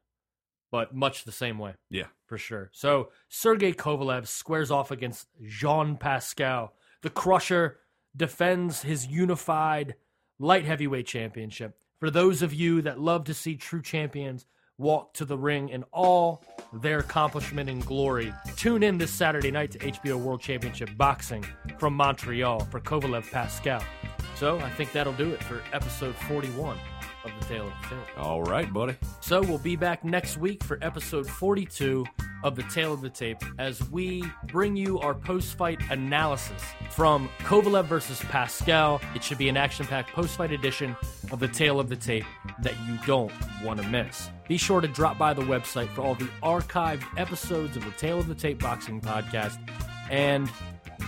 but 0.72 0.92
much 0.94 1.22
the 1.22 1.30
same 1.30 1.58
way, 1.58 1.74
Yeah, 1.90 2.06
for 2.26 2.38
sure. 2.38 2.70
So 2.72 3.10
Sergey 3.28 3.74
Kovalev 3.74 4.26
squares 4.26 4.70
off 4.72 4.90
against 4.90 5.28
Jean 5.46 5.96
Pascal. 5.96 6.72
The 7.02 7.10
Crusher 7.10 7.78
defends 8.16 8.82
his 8.82 9.06
unified 9.06 9.94
light 10.40 10.64
heavyweight 10.64 11.06
championship. 11.06 11.76
For 12.00 12.10
those 12.10 12.42
of 12.42 12.52
you 12.54 12.82
that 12.82 12.98
love 12.98 13.24
to 13.24 13.34
see 13.34 13.54
true 13.54 13.82
champions 13.82 14.46
walk 14.78 15.12
to 15.14 15.24
the 15.26 15.36
ring 15.36 15.68
in 15.68 15.84
all 15.92 16.42
their 16.72 17.00
accomplishment 17.00 17.68
and 17.68 17.84
glory, 17.84 18.32
tune 18.56 18.82
in 18.82 18.96
this 18.96 19.10
Saturday 19.10 19.50
night 19.50 19.72
to 19.72 19.78
HBO 19.78 20.16
World 20.16 20.40
Championship 20.40 20.90
Boxing 20.96 21.44
from 21.78 21.94
Montreal 21.94 22.60
for 22.64 22.80
Kovalev 22.80 23.30
Pascal. 23.30 23.84
So 24.36 24.58
I 24.58 24.70
think 24.70 24.90
that'll 24.92 25.12
do 25.12 25.30
it 25.32 25.44
for 25.44 25.62
episode 25.74 26.16
41 26.16 26.78
of 27.24 27.32
the 27.40 27.46
Tale 27.46 27.66
of 27.66 27.72
the 27.82 27.88
Tape. 27.88 28.18
All 28.18 28.42
right, 28.42 28.72
buddy. 28.72 28.96
So 29.20 29.40
we'll 29.40 29.58
be 29.58 29.76
back 29.76 30.04
next 30.04 30.36
week 30.36 30.62
for 30.64 30.78
episode 30.82 31.26
42 31.26 32.04
of 32.42 32.56
the 32.56 32.62
Tale 32.64 32.92
of 32.92 33.00
the 33.00 33.10
Tape 33.10 33.38
as 33.58 33.88
we 33.90 34.24
bring 34.48 34.76
you 34.76 34.98
our 34.98 35.14
post-fight 35.14 35.80
analysis 35.90 36.62
from 36.90 37.28
Kovalev 37.40 37.84
versus 37.84 38.20
Pascal. 38.20 39.00
It 39.14 39.22
should 39.22 39.38
be 39.38 39.48
an 39.48 39.56
action-packed 39.56 40.12
post-fight 40.12 40.50
edition 40.50 40.96
of 41.30 41.38
the 41.38 41.48
Tale 41.48 41.78
of 41.78 41.88
the 41.88 41.96
Tape 41.96 42.24
that 42.62 42.74
you 42.86 42.98
don't 43.06 43.32
want 43.62 43.80
to 43.80 43.88
miss. 43.88 44.28
Be 44.48 44.56
sure 44.56 44.80
to 44.80 44.88
drop 44.88 45.18
by 45.18 45.32
the 45.34 45.42
website 45.42 45.88
for 45.90 46.02
all 46.02 46.14
the 46.16 46.28
archived 46.42 47.04
episodes 47.16 47.76
of 47.76 47.84
the 47.84 47.92
Tale 47.92 48.18
of 48.18 48.26
the 48.26 48.34
Tape 48.34 48.60
Boxing 48.60 49.00
Podcast 49.00 49.58
and 50.10 50.50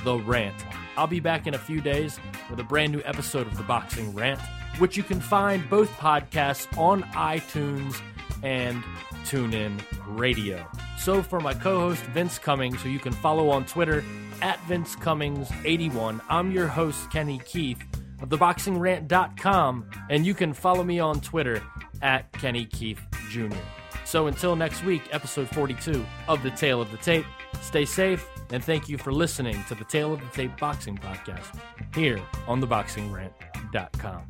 The 0.04 0.16
Rant. 0.18 0.54
I'll 0.96 1.08
be 1.08 1.20
back 1.20 1.48
in 1.48 1.54
a 1.54 1.58
few 1.58 1.80
days 1.80 2.20
with 2.48 2.60
a 2.60 2.64
brand 2.64 2.92
new 2.92 3.02
episode 3.04 3.48
of 3.48 3.56
The 3.56 3.64
Boxing 3.64 4.14
Rant, 4.14 4.40
which 4.78 4.96
you 4.96 5.02
can 5.02 5.20
find 5.20 5.68
both 5.68 5.90
podcasts 5.98 6.66
on 6.78 7.02
iTunes 7.12 8.00
and 8.42 8.82
TuneIn 9.24 9.80
Radio. 10.06 10.66
So 10.98 11.22
for 11.22 11.40
my 11.40 11.54
co-host 11.54 12.02
Vince 12.06 12.38
Cummings, 12.38 12.82
who 12.82 12.90
you 12.90 12.98
can 12.98 13.12
follow 13.12 13.50
on 13.50 13.64
Twitter 13.64 14.04
at 14.42 14.62
Vince 14.64 14.96
Cummings81, 14.96 16.20
I'm 16.28 16.50
your 16.50 16.66
host 16.66 17.10
Kenny 17.10 17.40
Keith 17.44 17.82
of 18.20 18.28
theboxingrant.com, 18.28 19.90
and 20.10 20.26
you 20.26 20.34
can 20.34 20.52
follow 20.52 20.84
me 20.84 21.00
on 21.00 21.20
Twitter 21.20 21.62
at 22.02 22.30
Kenny 22.32 22.66
Keith 22.66 23.00
Jr. 23.30 23.56
So 24.04 24.26
until 24.26 24.54
next 24.56 24.84
week, 24.84 25.02
episode 25.12 25.48
42 25.48 26.04
of 26.28 26.42
The 26.42 26.50
Tale 26.50 26.80
of 26.80 26.90
the 26.90 26.98
Tape, 26.98 27.24
stay 27.62 27.84
safe, 27.84 28.28
and 28.54 28.62
thank 28.62 28.88
you 28.88 28.96
for 28.96 29.12
listening 29.12 29.62
to 29.64 29.74
the 29.74 29.82
Tale 29.82 30.12
of 30.12 30.20
the 30.20 30.28
Tape 30.28 30.56
Boxing 30.60 30.96
Podcast 30.96 31.58
here 31.92 32.20
on 32.46 32.62
theboxingrant.com. 32.62 34.22